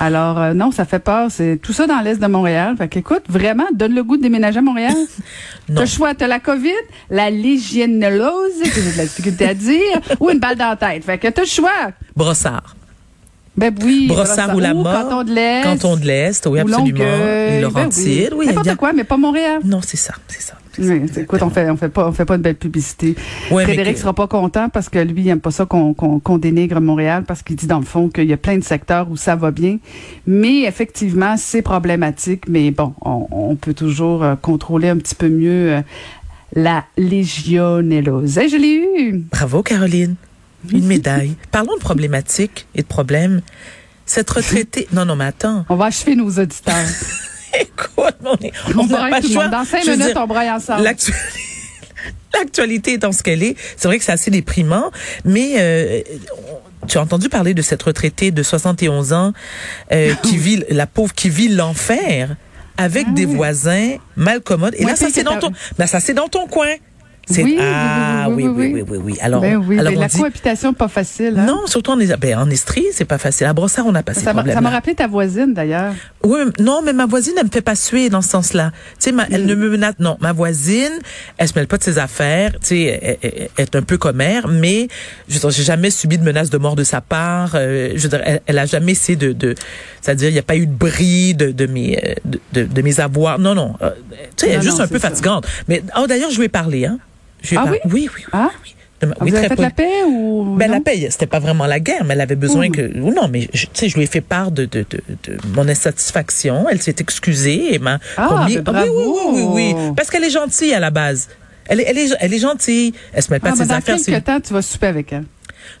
Alors, 0.00 0.54
non, 0.54 0.70
ça 0.70 0.84
fait 0.84 0.98
peur. 0.98 1.30
C'est 1.30 1.58
tout 1.62 1.72
ça 1.72 1.86
dans 1.86 2.00
l'est 2.00 2.16
de 2.20 2.26
Montréal. 2.26 2.74
Fait 2.78 2.88
qu'écoute, 2.88 3.22
vraiment, 3.28 3.64
donne 3.74 3.94
le 3.94 4.02
goût 4.02 4.16
de 4.16 4.22
déménager 4.22 4.58
à 4.58 4.62
Montréal. 4.62 4.94
Non. 5.74 5.80
T'as 5.80 5.86
le 5.86 5.90
choix, 5.90 6.14
t'as 6.14 6.26
la 6.28 6.38
COVID, 6.38 6.70
la 7.10 7.30
légionnellose, 7.30 8.62
que 8.62 8.80
j'ai 8.80 8.92
de 8.92 8.96
la 8.98 9.04
difficulté 9.04 9.46
à 9.46 9.54
dire, 9.54 10.00
ou 10.20 10.30
une 10.30 10.38
balle 10.38 10.56
dans 10.56 10.68
la 10.68 10.76
tête. 10.76 11.04
Fait 11.04 11.18
que 11.18 11.28
t'as 11.28 11.42
le 11.42 11.48
choix. 11.48 11.90
Brossard. 12.14 12.76
Ben 13.56 13.74
oui. 13.82 14.06
Brossard 14.06 14.54
ou 14.54 14.60
la 14.60 14.72
mort. 14.72 14.84
Canton 14.84 15.24
de 15.24 15.30
l'Est. 15.32 15.62
Canton 15.64 15.96
de 15.96 16.04
l'Est, 16.06 16.46
oui, 16.46 16.58
ou 16.60 16.62
absolument. 16.62 16.98
Longueuil. 17.04 17.60
Laurentide, 17.60 18.30
Ben 18.30 18.36
oui. 18.36 18.46
N'importe 18.46 18.76
quoi, 18.76 18.92
mais 18.92 19.04
pas 19.04 19.16
Montréal. 19.16 19.60
Non, 19.64 19.80
c'est 19.82 19.96
ça, 19.96 20.14
c'est 20.28 20.42
ça. 20.42 20.54
Oui, 20.78 21.02
écoute, 21.16 21.42
on 21.42 21.50
fait, 21.50 21.68
on 21.70 21.76
fait 21.76 21.88
pas, 21.88 22.08
on 22.08 22.12
fait 22.12 22.24
pas 22.24 22.36
de 22.36 22.42
belle 22.42 22.56
publicité. 22.56 23.14
Ouais, 23.50 23.64
Frédéric 23.64 23.94
que- 23.94 24.00
sera 24.00 24.12
pas 24.12 24.26
content 24.26 24.68
parce 24.68 24.88
que 24.88 24.98
lui, 24.98 25.22
il 25.22 25.28
aime 25.28 25.40
pas 25.40 25.50
ça 25.50 25.66
qu'on 25.66 26.38
dénigre 26.38 26.80
Montréal 26.80 27.24
parce 27.26 27.42
qu'il 27.42 27.56
dit 27.56 27.66
dans 27.66 27.78
le 27.78 27.84
fond 27.84 28.08
qu'il 28.08 28.24
y 28.24 28.32
a 28.32 28.36
plein 28.36 28.58
de 28.58 28.64
secteurs 28.64 29.10
où 29.10 29.16
ça 29.16 29.36
va 29.36 29.50
bien. 29.50 29.78
Mais 30.26 30.62
effectivement, 30.62 31.36
c'est 31.36 31.62
problématique. 31.62 32.48
Mais 32.48 32.70
bon, 32.70 32.94
on, 33.02 33.26
on 33.30 33.56
peut 33.56 33.74
toujours 33.74 34.22
euh, 34.24 34.34
contrôler 34.36 34.88
un 34.88 34.96
petit 34.96 35.14
peu 35.14 35.28
mieux 35.28 35.74
euh, 35.74 35.80
la 36.54 36.84
légionellose. 36.96 38.38
Hey, 38.38 38.48
je 38.48 38.56
l'ai 38.56 38.74
eu. 38.76 39.24
Bravo, 39.30 39.62
Caroline. 39.62 40.14
Une 40.72 40.86
médaille. 40.86 41.34
Parlons 41.50 41.74
de 41.74 41.80
problématiques 41.80 42.66
et 42.74 42.82
de 42.82 42.86
problèmes. 42.86 43.42
Cette 44.06 44.30
retraitée. 44.30 44.86
Non, 44.92 45.04
non, 45.04 45.16
mais 45.16 45.24
attends. 45.26 45.64
On 45.68 45.76
va 45.76 45.86
achever 45.86 46.14
nos 46.16 46.30
auditeurs. 46.30 46.74
Écoute, 47.60 48.16
on 48.24 48.34
est- 48.36 48.52
On, 48.76 48.80
on 48.80 48.86
n'a 48.86 49.10
pas 49.10 49.20
le 49.20 49.28
choix. 49.28 49.48
Dans 49.48 49.64
cinq 49.64 49.84
minutes, 49.86 50.06
dire, 50.06 50.16
on 50.16 50.26
braille 50.26 50.50
ensemble. 50.50 50.82
l'actu- 50.82 51.12
L'actualité 52.34 52.94
étant 52.94 53.12
ce 53.12 53.22
qu'elle 53.22 53.42
est, 53.44 53.54
c'est 53.76 53.86
vrai 53.86 53.96
que 53.98 54.04
c'est 54.04 54.10
assez 54.12 54.30
déprimant, 54.30 54.90
mais 55.24 55.52
euh, 55.56 56.00
tu 56.88 56.98
as 56.98 57.00
entendu 57.00 57.28
parler 57.28 57.54
de 57.54 57.62
cette 57.62 57.82
retraitée 57.84 58.32
de 58.32 58.42
71 58.42 59.12
ans 59.12 59.32
euh, 59.92 60.14
qui 60.22 60.36
vit, 60.36 60.64
la 60.68 60.88
pauvre 60.88 61.14
qui 61.14 61.28
vit 61.30 61.46
l'enfer 61.48 62.34
avec 62.76 63.06
Ah 63.08 63.12
des 63.12 63.24
oui. 63.24 63.36
voisins 63.36 63.96
mal 64.16 64.40
commodes. 64.40 64.74
Et 64.76 64.84
Ouais, 64.84 64.90
là, 64.90 64.96
ça 64.96 65.06
c'est 65.14 65.22
dans 65.22 65.38
ton, 65.38 65.52
ben, 65.78 65.86
ça 65.86 66.00
c'est 66.00 66.12
dans 66.14 66.26
ton 66.28 66.48
coin. 66.48 66.74
C'est- 67.30 67.42
Oui, 67.42 67.54
oui, 67.58 67.64
ah 67.64 68.26
oui, 68.30 68.46
oui, 68.46 68.70
oui, 68.74 68.84
oui, 68.88 68.98
oui. 69.02 69.18
Alors, 69.20 69.40
ben 69.40 69.56
oui, 69.56 69.78
alors 69.78 69.92
ben 69.92 70.00
la 70.00 70.08
dit, 70.08 70.18
cohabitation, 70.18 70.74
pas 70.74 70.88
facile. 70.88 71.34
hein? 71.38 71.46
non, 71.46 71.66
surtout 71.66 71.92
en, 71.92 71.96
ben, 71.96 72.38
en 72.38 72.50
Estrie, 72.50 72.84
c'est 72.92 73.04
pas 73.04 73.18
facile. 73.18 73.46
À 73.46 73.52
Brossard, 73.52 73.86
on 73.86 73.92
n'a 73.92 74.02
pas 74.02 74.12
ces 74.14 74.20
Ça 74.24 74.34
m'a 74.34 74.44
ça 74.52 74.60
m'a 74.60 74.70
rappelé 74.70 74.94
ta 74.94 75.06
voisine, 75.06 75.54
d'ailleurs. 75.54 75.94
Oui, 76.22 76.40
non, 76.60 76.82
mais 76.84 76.92
ma 76.92 77.06
voisine, 77.06 77.32
elle 77.38 77.46
me 77.46 77.50
fait 77.50 77.62
pas 77.62 77.74
suer 77.76 78.10
dans 78.10 78.20
ce 78.22 78.28
sens-là. 78.28 78.72
Tu 79.00 79.10
sais, 79.10 79.16
elle 79.30 79.46
ne 79.46 79.54
me 79.54 79.70
menace, 79.70 79.94
non, 79.98 80.16
ma 80.20 80.32
voisine, 80.32 80.92
elle 81.38 81.48
se 81.48 81.54
mêle 81.56 81.66
pas 81.66 81.78
de 81.78 81.82
ses 81.84 81.98
affaires, 81.98 82.52
tu 82.52 82.58
sais, 82.62 82.80
elle, 83.02 83.16
elle- 83.22 83.48
elle 83.56 83.64
est 83.64 83.76
un 83.76 83.82
peu 83.82 83.96
commère, 83.96 84.48
mais 84.48 84.88
je 85.28 85.38
j'ai 85.50 85.62
jamais 85.62 85.90
subi 85.90 86.18
de 86.18 86.24
menace 86.24 86.50
de 86.50 86.58
mort 86.58 86.76
de 86.76 86.84
sa 86.84 87.00
part. 87.00 87.52
euh, 87.54 87.92
je 87.94 88.02
veux 88.02 88.08
dire, 88.08 88.20
elle, 88.24 88.40
elle 88.46 88.58
a 88.58 88.66
jamais 88.66 88.92
essayé 88.92 89.16
de, 89.16 89.32
de 89.32 89.54
c'est-à-dire, 90.00 90.28
il 90.28 90.32
n'y 90.32 90.38
a 90.38 90.42
pas 90.42 90.56
eu 90.56 90.66
de 90.66 90.72
bris 90.74 91.34
de, 91.34 91.50
de 91.52 91.66
mes, 91.66 91.98
euh, 92.04 92.14
de, 92.24 92.40
de, 92.52 92.64
de 92.64 92.82
mes 92.82 93.00
avoirs. 93.00 93.38
Non, 93.38 93.54
non, 93.54 93.74
euh, 93.82 93.90
tu 94.36 94.46
sais, 94.46 94.52
elle 94.52 94.60
est 94.60 94.62
juste 94.62 94.78
non, 94.78 94.84
un 94.84 94.88
peu 94.88 94.98
ça. 94.98 95.08
fatigante. 95.10 95.46
Mais, 95.68 95.82
oh, 95.98 96.06
d'ailleurs, 96.06 96.30
je 96.30 96.38
lui 96.38 96.44
ai 96.46 96.48
parlé, 96.48 96.86
hein. 96.86 96.98
Je 97.44 97.54
Ah 97.56 97.66
oui? 97.70 97.78
Oui, 97.84 97.90
oui, 97.92 98.08
oui. 98.16 98.22
Ah? 98.32 98.50
oui. 98.64 98.74
Oui, 99.20 99.30
Vous 99.30 99.36
avez 99.36 99.48
fait 99.48 99.56
la 99.60 99.70
paix 99.70 100.02
ou. 100.08 100.54
ben, 100.56 100.68
non? 100.68 100.74
la 100.76 100.80
paix, 100.80 101.08
c'était 101.10 101.26
pas 101.26 101.38
vraiment 101.38 101.66
la 101.66 101.78
guerre, 101.78 102.04
mais 102.06 102.14
elle 102.14 102.22
avait 102.22 102.36
besoin 102.36 102.70
que. 102.70 102.80
ou 103.00 103.12
Non, 103.12 103.28
mais 103.28 103.48
tu 103.52 103.66
sais, 103.74 103.90
je 103.90 103.96
lui 103.96 104.04
ai 104.04 104.06
fait 104.06 104.22
part 104.22 104.50
de, 104.50 104.64
de, 104.64 104.86
de, 104.88 105.00
de 105.24 105.36
mon 105.54 105.68
insatisfaction. 105.68 106.66
Elle 106.70 106.80
s'est 106.80 106.96
excusée 107.00 107.74
et 107.74 107.78
m'a 107.78 107.98
Ah, 108.16 108.26
promis. 108.28 108.56
ben, 108.58 108.72
oui, 108.72 108.88
oui, 108.88 108.92
oui, 108.94 109.42
oui, 109.42 109.72
bravo. 109.74 109.88
oui. 109.88 109.92
Parce 109.94 110.08
qu'elle 110.10 110.24
est 110.24 110.30
gentille 110.30 110.72
à 110.72 110.80
la 110.80 110.90
base. 110.90 111.28
Elle 111.66 111.80
est, 111.80 111.84
elle 111.86 111.98
est, 111.98 112.08
elle 112.20 112.32
est 112.32 112.38
gentille. 112.38 112.94
Elle 113.12 113.22
se 113.22 113.30
met 113.30 113.40
pas 113.40 113.48
Ah, 113.48 113.52
de 113.52 113.58
ben, 113.58 113.64
ses 113.64 113.68
dans 113.68 113.74
affaires. 113.76 113.96
quelques 113.96 114.04
c'est- 114.06 114.20
temps, 114.22 114.40
tu 114.40 114.52
vas 114.54 114.62
souper 114.62 114.86
avec 114.86 115.12
elle. 115.12 115.24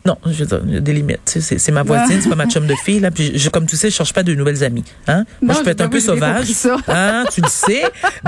Non, 0.04 0.16
je 0.26 0.44
veux 0.44 0.46
dire, 0.46 0.60
il 0.66 0.74
y 0.74 0.76
a 0.76 0.80
des 0.80 0.92
limites. 0.92 1.20
C'est, 1.40 1.70
ma 1.72 1.82
voisine, 1.82 2.20
c'est 2.20 2.28
pas 2.28 2.34
ma 2.36 2.46
chum 2.48 2.66
de 2.66 2.74
fille. 2.84 3.00
Là, 3.00 3.10
puis 3.10 3.32
je, 3.38 3.48
comme 3.48 3.66
tu 3.66 3.76
sais, 3.76 3.90
je 3.90 3.94
cherche 3.96 4.12
pas 4.12 4.22
de 4.22 4.34
nouvelles 4.34 4.62
amies. 4.64 4.84
Hein? 5.06 5.24
Moi, 5.40 5.54
je 5.58 5.60
peux 5.62 5.70
être 5.70 5.80
un 5.80 5.88
peu 5.88 6.00
sauvage. 6.00 6.46
Hein, 6.88 7.24
tu 7.32 7.40
le 7.40 7.48
sais. 7.48 7.82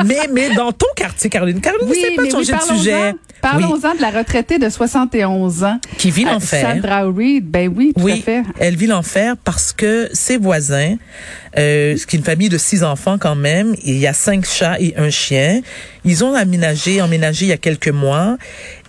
mais, 0.05 0.19
mais 0.33 0.55
dans 0.55 0.73
ton 0.73 0.87
quartier, 0.97 1.29
Caroline, 1.31 1.61
Caroline, 1.61 1.89
Oui, 1.89 1.97
c'est 2.01 2.11
pas 2.17 2.23
de 2.23 2.29
mais 2.29 2.35
oui, 2.35 2.47
changer 2.47 2.53
de 2.53 2.77
sujet. 2.79 3.15
Parlons-en 3.43 3.95
de 3.95 4.01
la 4.01 4.11
retraitée 4.11 4.59
de 4.59 4.69
71 4.69 5.63
ans. 5.65 5.79
Qui 5.99 6.11
vit 6.11 6.25
Euh, 6.25 6.31
l'enfer. 6.33 6.73
Sandra 6.75 7.03
Reed, 7.05 7.45
ben 7.49 7.73
oui, 7.75 7.93
tout 7.97 8.07
à 8.09 8.17
fait. 8.17 8.43
elle 8.59 8.75
vit 8.77 8.87
l'enfer 8.87 9.35
parce 9.45 9.73
que 9.73 10.09
ses 10.13 10.37
voisins, 10.39 10.97
euh, 11.59 11.97
ce 11.97 12.07
qui 12.07 12.17
est 12.17 12.19
une 12.19 12.25
famille 12.25 12.49
de 12.49 12.59
six 12.59 12.83
enfants 12.83 13.19
quand 13.19 13.37
même, 13.37 13.75
il 13.85 13.99
y 13.99 14.07
a 14.07 14.13
cinq 14.13 14.45
chats 14.47 14.81
et 14.81 14.95
un 14.97 15.11
chien. 15.11 15.61
Ils 16.05 16.25
ont 16.25 16.35
aménagé, 16.35 17.01
emménagé 17.03 17.47
il 17.47 17.49
y 17.49 17.53
a 17.53 17.57
quelques 17.59 17.89
mois, 17.89 18.37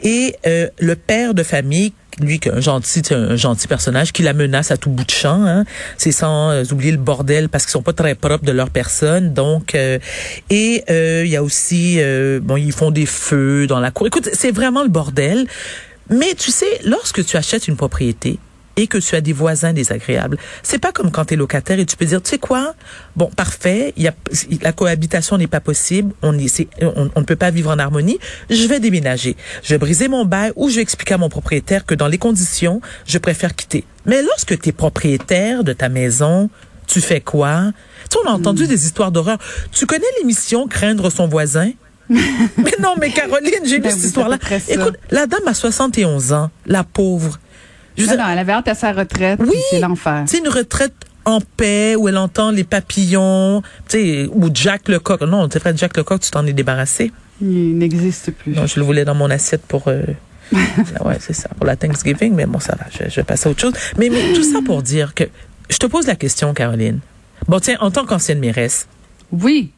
et 0.01 0.35
euh, 0.47 0.67
le 0.79 0.95
père 0.95 1.33
de 1.33 1.43
famille 1.43 1.93
lui, 2.19 2.39
un 2.51 2.59
gentil, 2.59 3.01
un 3.11 3.35
gentil 3.35 3.67
personnage, 3.67 4.11
qui 4.11 4.23
la 4.23 4.33
menace 4.33 4.71
à 4.71 4.77
tout 4.77 4.89
bout 4.89 5.03
de 5.03 5.11
champ. 5.11 5.45
Hein. 5.45 5.65
C'est 5.97 6.11
sans 6.11 6.51
euh, 6.51 6.63
oublier 6.71 6.91
le 6.91 6.97
bordel 6.97 7.49
parce 7.49 7.65
qu'ils 7.65 7.71
sont 7.71 7.81
pas 7.81 7.93
très 7.93 8.15
propres 8.15 8.45
de 8.45 8.51
leur 8.51 8.69
personne. 8.69 9.33
Donc, 9.33 9.75
euh, 9.75 9.99
et 10.49 10.83
euh, 10.89 11.23
il 11.25 11.31
y 11.31 11.35
a 11.35 11.43
aussi, 11.43 11.97
euh, 11.99 12.39
bon, 12.41 12.57
ils 12.57 12.71
font 12.71 12.91
des 12.91 13.05
feux 13.05 13.67
dans 13.67 13.79
la 13.79 13.91
cour. 13.91 14.07
Écoute, 14.07 14.29
c'est 14.33 14.51
vraiment 14.51 14.83
le 14.83 14.89
bordel. 14.89 15.47
Mais 16.09 16.33
tu 16.35 16.51
sais, 16.51 16.79
lorsque 16.85 17.25
tu 17.25 17.35
achètes 17.35 17.67
une 17.67 17.75
propriété, 17.75 18.39
et 18.77 18.87
que 18.87 18.99
tu 18.99 19.15
as 19.15 19.21
des 19.21 19.33
voisins 19.33 19.73
désagréables. 19.73 20.37
C'est 20.63 20.79
pas 20.79 20.91
comme 20.91 21.11
quand 21.11 21.25
tu 21.25 21.33
es 21.33 21.37
locataire 21.37 21.79
et 21.79 21.85
tu 21.85 21.97
peux 21.97 22.05
dire, 22.05 22.21
tu 22.21 22.29
sais 22.29 22.37
quoi, 22.37 22.75
bon, 23.15 23.29
parfait, 23.35 23.93
il 23.97 24.03
y 24.03 24.07
a, 24.07 24.13
la 24.61 24.71
cohabitation 24.71 25.37
n'est 25.37 25.47
pas 25.47 25.59
possible, 25.59 26.13
on, 26.21 26.37
est, 26.37 26.67
on, 26.81 27.09
on 27.13 27.19
ne 27.19 27.25
peut 27.25 27.35
pas 27.35 27.51
vivre 27.51 27.71
en 27.71 27.79
harmonie, 27.79 28.19
je 28.49 28.65
vais 28.67 28.79
déménager. 28.79 29.35
Je 29.63 29.69
vais 29.69 29.77
briser 29.79 30.07
mon 30.07 30.25
bail 30.25 30.53
ou 30.55 30.69
je 30.69 30.75
vais 30.75 30.81
expliquer 30.81 31.15
à 31.15 31.17
mon 31.17 31.29
propriétaire 31.29 31.85
que 31.85 31.95
dans 31.95 32.07
les 32.07 32.19
conditions, 32.19 32.81
je 33.05 33.17
préfère 33.17 33.55
quitter. 33.55 33.83
Mais 34.05 34.21
lorsque 34.21 34.59
tu 34.59 34.69
es 34.69 34.71
propriétaire 34.71 35.63
de 35.63 35.73
ta 35.73 35.89
maison, 35.89 36.49
tu 36.85 37.01
fais 37.01 37.19
quoi? 37.19 37.71
Tu 38.09 38.17
on 38.23 38.29
a 38.29 38.31
entendu 38.31 38.67
des 38.67 38.85
histoires 38.85 39.11
d'horreur. 39.11 39.37
Tu 39.71 39.85
connais 39.85 40.05
l'émission 40.19 40.67
Craindre 40.67 41.11
son 41.11 41.27
voisin? 41.27 41.71
mais 42.09 42.75
non, 42.81 42.95
mais 42.97 43.09
Caroline, 43.09 43.65
j'ai 43.65 43.75
lu 43.75 43.81
Ben 43.81 43.89
cette 43.89 43.95
oui, 43.95 44.01
c'est 44.01 44.07
histoire-là. 44.07 44.37
Écoute, 44.69 44.95
la 45.11 45.27
dame 45.27 45.45
a 45.45 45.53
71 45.53 46.31
ans, 46.31 46.49
la 46.65 46.85
pauvre. 46.85 47.37
Je 47.97 48.03
Non, 48.05 48.11
dire, 48.11 48.17
non, 48.19 48.29
elle 48.31 48.39
avait 48.39 48.51
hâte 48.51 48.67
à 48.67 48.75
sa 48.75 48.91
retraite. 48.91 49.39
Oui. 49.43 49.55
C'est 49.71 49.79
l'enfer. 49.79 50.23
c'est 50.27 50.37
une 50.39 50.49
retraite 50.49 50.93
en 51.25 51.41
paix 51.41 51.95
où 51.97 52.07
elle 52.07 52.17
entend 52.17 52.51
les 52.51 52.63
papillons, 52.63 53.61
tu 53.89 53.97
sais, 53.97 54.29
ou 54.31 54.49
Jack 54.53 54.87
Lecoq. 54.87 55.21
Non, 55.21 55.49
c'est 55.51 55.59
vrai, 55.59 55.73
Jack 55.75 55.97
Lecoq, 55.97 56.21
tu 56.21 56.31
t'en 56.31 56.45
es 56.45 56.53
débarrassé. 56.53 57.11
Il 57.41 57.77
n'existe 57.77 58.31
plus. 58.31 58.53
Non, 58.53 58.65
je 58.65 58.79
le 58.79 58.85
voulais 58.85 59.03
dans 59.05 59.15
mon 59.15 59.29
assiette 59.29 59.61
pour... 59.67 59.87
Euh, 59.89 60.03
ouais, 60.53 61.17
c'est 61.19 61.33
ça, 61.33 61.49
pour 61.57 61.65
la 61.65 61.75
Thanksgiving, 61.75 62.33
mais 62.33 62.45
bon, 62.45 62.59
ça 62.59 62.75
va, 62.75 62.85
je, 62.89 63.09
je 63.09 63.15
vais 63.17 63.23
passer 63.23 63.47
à 63.47 63.51
autre 63.51 63.59
chose. 63.61 63.73
Mais, 63.97 64.09
mais 64.09 64.33
tout 64.33 64.43
ça 64.43 64.59
pour 64.65 64.81
dire 64.81 65.13
que... 65.13 65.25
Je 65.69 65.77
te 65.77 65.85
pose 65.85 66.07
la 66.07 66.15
question, 66.15 66.53
Caroline. 66.53 66.99
Bon, 67.47 67.59
tiens, 67.59 67.75
en 67.81 67.91
tant 67.91 68.05
qu'ancienne 68.05 68.39
mairesse, 68.39 68.87
Oui. 69.31 69.71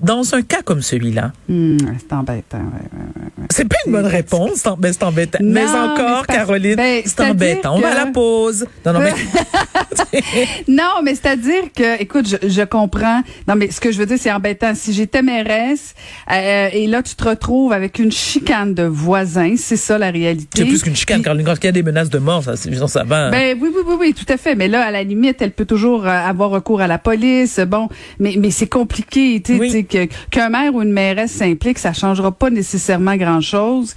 Dans 0.00 0.34
un 0.34 0.42
cas 0.42 0.62
comme 0.62 0.82
celui-là, 0.82 1.32
Hmm, 1.48 1.76
c'est 1.98 2.12
embêtant. 2.12 2.58
ouais, 2.58 2.64
ouais, 2.98 3.46
c'est 3.50 3.68
pas 3.68 3.76
une 3.86 3.92
bonne 3.92 4.06
réponse, 4.06 4.50
c'est 4.56 4.68
en- 4.68 4.76
ben, 4.76 4.92
embêtant. 5.02 5.38
Non, 5.42 5.52
mais 5.52 5.64
encore, 5.66 6.26
Caroline, 6.26 6.76
ben, 6.76 7.02
c'est 7.04 7.20
embêtant. 7.20 7.76
On 7.76 7.80
va 7.80 7.92
à 7.92 8.04
la 8.04 8.06
pause. 8.12 8.66
Non, 8.84 8.92
non, 8.94 9.00
mais... 9.00 9.12
Non, 10.68 11.00
mais 11.02 11.14
c'est-à-dire 11.14 11.72
que, 11.76 12.00
écoute, 12.00 12.28
je, 12.28 12.48
je 12.48 12.62
comprends. 12.62 13.22
Non, 13.48 13.54
mais 13.56 13.70
ce 13.70 13.80
que 13.80 13.90
je 13.92 13.98
veux 13.98 14.06
dire, 14.06 14.16
c'est 14.20 14.32
embêtant. 14.32 14.74
Si 14.74 14.92
j'étais 14.92 15.22
mairesse 15.22 15.94
euh, 16.30 16.68
et 16.72 16.86
là, 16.86 17.02
tu 17.02 17.14
te 17.14 17.24
retrouves 17.28 17.72
avec 17.72 17.98
une 17.98 18.12
chicane 18.12 18.74
de 18.74 18.84
voisins, 18.84 19.54
c'est 19.56 19.76
ça 19.76 19.98
la 19.98 20.10
réalité. 20.10 20.48
c'est 20.62 20.64
plus 20.64 20.82
qu'une 20.82 20.96
chicane, 20.96 21.18
Puis- 21.18 21.24
Caroline. 21.24 21.44
Quand 21.46 21.54
il 21.62 21.64
y 21.64 21.68
a 21.68 21.72
des 21.72 21.82
menaces 21.82 22.10
de 22.10 22.18
mort, 22.18 22.42
ça, 22.42 22.54
ça 22.56 23.04
va. 23.04 23.30
Ben 23.30 23.56
oui, 23.60 23.70
oui, 23.74 23.82
oui, 23.86 23.94
oui, 24.00 24.14
tout 24.14 24.30
à 24.32 24.36
fait. 24.36 24.54
Mais 24.54 24.68
là, 24.68 24.82
à 24.84 24.90
la 24.90 25.02
limite, 25.02 25.42
elle 25.42 25.52
peut 25.52 25.64
toujours 25.66 26.06
euh, 26.06 26.08
avoir 26.10 26.50
recours 26.50 26.80
à 26.80 26.86
la 26.86 26.98
police. 26.98 27.60
Bon, 27.60 27.88
mais 28.18 28.34
mais 28.38 28.50
c'est 28.50 28.66
compliqué, 28.68 29.42
tu 29.44 29.58
sais, 29.70 29.83
que 29.84 30.06
qu'un 30.30 30.48
maire 30.48 30.74
ou 30.74 30.82
une 30.82 30.92
mairesse 30.92 31.32
s'implique, 31.32 31.78
ça 31.78 31.92
changera 31.92 32.32
pas 32.32 32.50
nécessairement 32.50 33.16
grand 33.16 33.40
chose. 33.40 33.94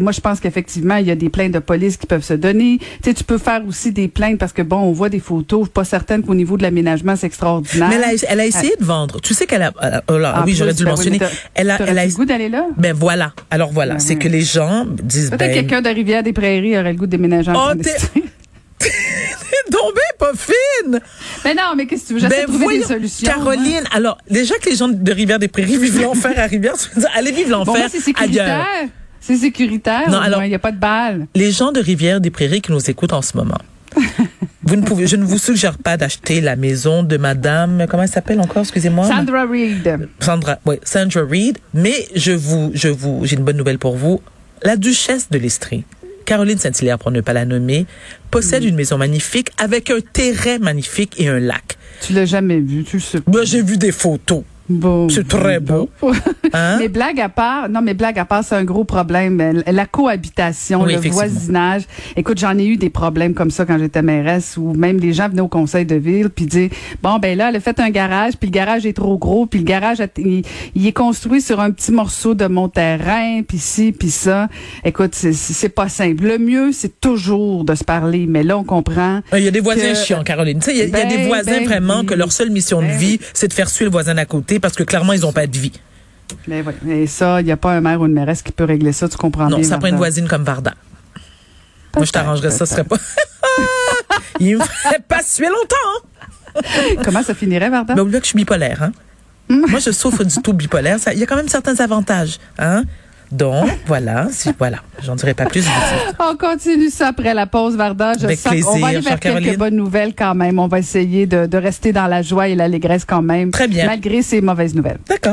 moi, 0.00 0.12
je 0.12 0.20
pense 0.20 0.40
qu'effectivement, 0.40 0.96
il 0.96 1.06
y 1.06 1.10
a 1.10 1.14
des 1.16 1.28
plaintes 1.30 1.52
de 1.52 1.58
police 1.58 1.96
qui 1.96 2.06
peuvent 2.06 2.24
se 2.24 2.34
donner. 2.34 2.78
Tu 2.78 2.86
sais, 3.04 3.14
tu 3.14 3.24
peux 3.24 3.38
faire 3.38 3.62
aussi 3.66 3.92
des 3.92 4.08
plaintes 4.08 4.38
parce 4.38 4.52
que 4.52 4.62
bon, 4.62 4.78
on 4.78 4.92
voit 4.92 5.08
des 5.08 5.20
photos. 5.20 5.60
Je 5.60 5.64
suis 5.66 5.72
pas 5.72 5.84
certaine 5.84 6.22
qu'au 6.22 6.34
niveau 6.34 6.56
de 6.56 6.62
l'aménagement, 6.62 7.16
c'est 7.16 7.26
extraordinaire. 7.26 7.88
Mais 7.88 7.96
elle 7.96 8.04
a, 8.04 8.12
elle 8.28 8.40
a 8.40 8.46
essayé 8.46 8.74
de 8.78 8.84
vendre. 8.84 9.20
Tu 9.20 9.34
sais 9.34 9.46
qu'elle 9.46 9.62
a. 9.62 9.72
euh, 9.82 10.00
oh 10.08 10.18
là, 10.18 10.40
En 10.40 10.44
oui, 10.44 10.54
j'aurais 10.54 10.74
dû 10.74 10.82
le 10.84 10.86
ben 10.90 10.96
mentionner. 10.96 11.18
elle 11.54 11.70
a, 11.70 11.78
elle 11.86 11.98
a. 11.98 12.06
le 12.06 12.12
goût 12.12 12.24
d'aller 12.24 12.48
là. 12.48 12.66
Ben 12.76 12.92
voilà. 12.94 13.32
Alors 13.50 13.72
voilà, 13.72 13.94
Ben 13.94 14.00
c'est 14.00 14.16
que 14.16 14.28
les 14.28 14.42
gens 14.42 14.84
disent. 14.86 15.30
Peut-être 15.30 15.40
Ben, 15.40 15.54
quelqu'un 15.54 15.82
de 15.82 15.88
Rivière-des-Prairies 15.88 16.78
aurait 16.78 16.92
le 16.92 16.98
goût 16.98 17.06
de 17.06 17.10
déménager 17.12 17.50
en 17.50 17.54
Oh, 17.72 17.74
Mais 21.44 21.54
non, 21.54 21.74
mais 21.76 21.86
qu'est-ce 21.86 22.02
que 22.02 22.06
tu 22.08 22.14
veux? 22.14 22.20
J'essaie 22.20 22.30
Ben 22.36 22.40
de 22.42 22.46
trouver 22.46 22.64
voyons, 22.64 22.80
des 22.80 22.86
solutions. 22.86 23.28
hein. 23.30 23.34
Caroline, 23.34 23.82
alors 23.92 24.18
déjà 24.30 24.54
que 24.58 24.68
les 24.70 24.76
gens 24.76 24.88
de 24.88 25.12
Rivière-des-Prairies 25.12 25.76
vivent 25.78 26.00
l'enfer 26.02 26.32
à 26.36 26.46
Rivière, 26.46 26.74
tu 26.76 26.88
veux 26.94 27.00
dire, 27.00 27.10
allez 27.14 27.32
vivre 27.32 27.50
Bon, 27.64 27.72
l'enfer 27.74 27.88
c'est 27.90 28.00
sécuritaire. 28.00 28.44
ailleurs. 28.44 28.88
C'est 29.20 29.36
sécuritaire. 29.36 30.10
Non, 30.10 30.18
alors- 30.18 30.38
moins, 30.40 30.46
il 30.46 30.50
n'y 30.50 30.54
a 30.54 30.58
pas 30.58 30.72
de 30.72 30.78
balles. 30.78 31.26
Les 31.34 31.50
gens 31.50 31.72
de 31.72 31.80
Rivière-des-Prairies 31.80 32.60
qui 32.60 32.72
nous 32.72 32.90
écoutent 32.90 33.12
en 33.14 33.22
ce 33.22 33.36
moment. 33.36 33.58
vous 34.64 34.76
ne 34.76 34.82
pouvez, 34.82 35.06
je 35.06 35.16
ne 35.16 35.24
vous 35.24 35.38
suggère 35.38 35.78
pas 35.78 35.96
d'acheter 35.96 36.40
la 36.40 36.56
maison 36.56 37.02
de 37.02 37.16
Madame, 37.16 37.86
comment 37.88 38.02
elle 38.02 38.08
s'appelle 38.08 38.40
encore, 38.40 38.62
excusez-moi? 38.62 39.06
Sandra 39.08 39.44
Reed. 39.46 40.08
Sandra, 40.20 40.58
oui, 40.66 40.76
Sandra 40.84 41.22
Reed. 41.22 41.58
Mais 41.74 42.06
je 42.14 42.32
vous, 42.32 42.70
je 42.74 42.88
vous, 42.88 43.20
j'ai 43.24 43.36
une 43.36 43.44
bonne 43.44 43.56
nouvelle 43.56 43.78
pour 43.78 43.96
vous. 43.96 44.20
La 44.62 44.76
duchesse 44.76 45.28
de 45.30 45.38
l'Estrie, 45.38 45.84
Caroline 46.24 46.58
Saint-Hilaire, 46.58 46.98
pour 46.98 47.10
ne 47.10 47.20
pas 47.20 47.32
la 47.32 47.44
nommer, 47.44 47.86
possède 48.30 48.64
une 48.64 48.74
maison 48.74 48.98
magnifique 48.98 49.50
avec 49.58 49.90
un 49.90 50.00
terrain 50.00 50.58
magnifique 50.58 51.14
et 51.18 51.28
un 51.28 51.38
lac. 51.38 51.76
Tu 52.00 52.12
l'as 52.12 52.26
jamais 52.26 52.60
vu, 52.60 52.84
tu 52.84 52.96
le 52.96 53.02
sais. 53.02 53.18
Moi, 53.26 53.44
j'ai 53.44 53.62
vu 53.62 53.76
des 53.76 53.92
photos. 53.92 54.42
Bon, 54.68 55.08
C'est 55.08 55.28
très 55.28 55.60
beau. 55.60 55.88
Hein? 56.56 56.76
Mais 56.78 56.86
blague 56.88 57.20
à 57.20 57.28
part, 57.28 57.68
non, 57.68 57.80
mais 57.82 57.94
blague 57.94 58.16
à 58.18 58.24
part, 58.24 58.44
c'est 58.44 58.54
un 58.54 58.62
gros 58.62 58.84
problème. 58.84 59.40
Euh, 59.40 59.62
La 59.72 59.86
cohabitation, 59.86 60.82
Oui, 60.82 60.94
le 60.94 61.10
voisinage. 61.10 61.82
Écoute, 62.16 62.38
j'en 62.38 62.56
ai 62.58 62.64
eu 62.64 62.76
des 62.76 62.90
problèmes 62.90 63.34
comme 63.34 63.50
ça 63.50 63.64
quand 63.66 63.76
j'étais 63.76 64.02
mairesse 64.02 64.56
où 64.56 64.72
même 64.72 64.98
les 64.98 65.12
gens 65.12 65.28
venaient 65.28 65.40
au 65.40 65.48
conseil 65.48 65.84
de 65.84 65.96
ville 65.96 66.30
puis 66.30 66.46
disaient, 66.46 66.70
bon, 67.02 67.18
ben 67.18 67.36
là, 67.36 67.48
elle 67.48 67.56
a 67.56 67.60
fait 67.60 67.80
un 67.80 67.90
garage 67.90 68.34
puis 68.36 68.48
le 68.50 68.52
garage 68.52 68.86
est 68.86 68.92
trop 68.92 69.18
gros 69.18 69.46
puis 69.46 69.58
le 69.58 69.64
garage, 69.64 69.98
il, 70.18 70.42
il 70.76 70.86
est 70.86 70.92
construit 70.92 71.40
sur 71.40 71.58
un 71.58 71.72
petit 71.72 71.90
morceau 71.90 72.34
de 72.34 72.46
mon 72.46 72.68
terrain 72.68 73.42
puis 73.42 73.58
ci 73.58 73.90
puis 73.90 74.10
ça. 74.10 74.48
Écoute, 74.84 75.14
c'est- 75.14 75.68
pas 75.74 75.88
simple. 75.88 76.22
Le 76.24 76.38
mieux, 76.38 76.70
c'est 76.70 77.00
toujours 77.00 77.64
de 77.64 77.74
se 77.74 77.82
parler, 77.82 78.26
mais 78.28 78.44
là, 78.44 78.56
on 78.58 78.64
comprend. 78.64 79.22
Il 79.32 79.42
y 79.42 79.48
a 79.48 79.50
des 79.50 79.58
voisins 79.60 79.88
que- 79.92 79.94
chiants, 79.96 80.22
Caroline. 80.22 80.60
Tu 80.60 80.66
sais, 80.66 80.72
il 80.72 80.78
y 80.78 80.82
a, 80.82 80.84
il 80.84 80.90
y 80.92 80.96
a 81.00 81.04
des 81.06 81.16
Ben, 81.16 81.26
voisins 81.26 81.50
ben 81.58 81.64
vraiment 81.64 82.00
oui. 82.00 82.06
que 82.06 82.14
leur 82.14 82.30
seule 82.30 82.50
mission 82.50 82.80
de 82.80 82.86
Ben 82.86 82.96
vie, 82.96 83.18
c'est 83.32 83.48
de 83.48 83.52
faire 83.54 83.68
suer 83.68 83.86
le 83.86 83.90
voisin 83.90 84.14
d'à 84.14 84.24
côté 84.24 84.53
parce 84.60 84.74
que 84.74 84.82
clairement, 84.82 85.12
ils 85.12 85.20
n'ont 85.20 85.32
pas 85.32 85.46
de 85.46 85.56
vie. 85.58 85.72
Mais 86.48 86.62
oui, 86.62 86.92
et 86.92 87.06
ça, 87.06 87.40
il 87.40 87.44
n'y 87.44 87.52
a 87.52 87.56
pas 87.56 87.72
un 87.72 87.80
maire 87.80 88.00
ou 88.00 88.06
une 88.06 88.12
mairesse 88.14 88.42
qui 88.42 88.52
peut 88.52 88.64
régler 88.64 88.92
ça, 88.92 89.08
tu 89.08 89.16
comprends 89.16 89.48
Non, 89.48 89.58
bien. 89.58 89.68
ça 89.68 89.78
prend 89.78 89.88
une 89.88 89.96
voisine 89.96 90.26
comme 90.26 90.42
Varda. 90.44 90.74
Moi, 91.96 92.04
je 92.04 92.10
t'arrangerais 92.12 92.50
ça, 92.50 92.66
ce 92.66 92.72
serait 92.74 92.84
pas. 92.84 92.96
Il 94.40 94.56
me 94.58 94.64
ferait 94.64 95.00
pas 95.06 95.22
suer 95.22 95.48
longtemps. 95.48 95.76
hein. 96.56 97.02
Comment 97.04 97.22
ça 97.22 97.34
finirait, 97.34 97.70
Varda? 97.70 97.94
Ben, 97.94 98.02
oublie 98.02 98.18
que 98.18 98.24
je 98.24 98.28
suis 98.30 98.36
bipolaire, 98.36 98.82
hein. 98.82 98.92
Moi, 99.48 99.78
je 99.78 99.90
souffre 99.92 100.24
du 100.24 100.36
tout 100.42 100.52
bipolaire. 100.54 100.96
Il 101.12 101.18
y 101.18 101.22
a 101.22 101.26
quand 101.26 101.36
même 101.36 101.48
certains 101.48 101.78
avantages, 101.80 102.38
hein. 102.58 102.82
Donc, 103.32 103.66
voilà, 103.86 104.28
si, 104.30 104.50
voilà. 104.58 104.78
J'en 105.02 105.16
dirai 105.16 105.34
pas 105.34 105.46
plus. 105.46 105.66
On 106.20 106.36
continue 106.36 106.88
ça 106.88 107.08
après 107.08 107.34
la 107.34 107.46
pause, 107.46 107.76
Varda. 107.76 108.12
Je 108.18 108.26
Avec 108.26 108.38
sens 108.38 108.52
plaisir, 108.52 108.76
va 108.78 108.86
aller 108.88 109.00
vers 109.00 109.18
quelques 109.18 109.34
Caroline. 109.34 109.56
bonnes 109.56 109.76
nouvelles 109.76 110.14
quand 110.14 110.34
même. 110.34 110.58
On 110.58 110.68
va 110.68 110.78
essayer 110.78 111.26
de, 111.26 111.46
de 111.46 111.58
rester 111.58 111.92
dans 111.92 112.06
la 112.06 112.22
joie 112.22 112.48
et 112.48 112.54
l'allégresse 112.54 113.04
quand 113.04 113.22
même. 113.22 113.50
Très 113.50 113.66
bien. 113.68 113.86
Malgré 113.86 114.22
ces 114.22 114.40
mauvaises 114.40 114.74
nouvelles. 114.74 114.98
D'accord. 115.08 115.32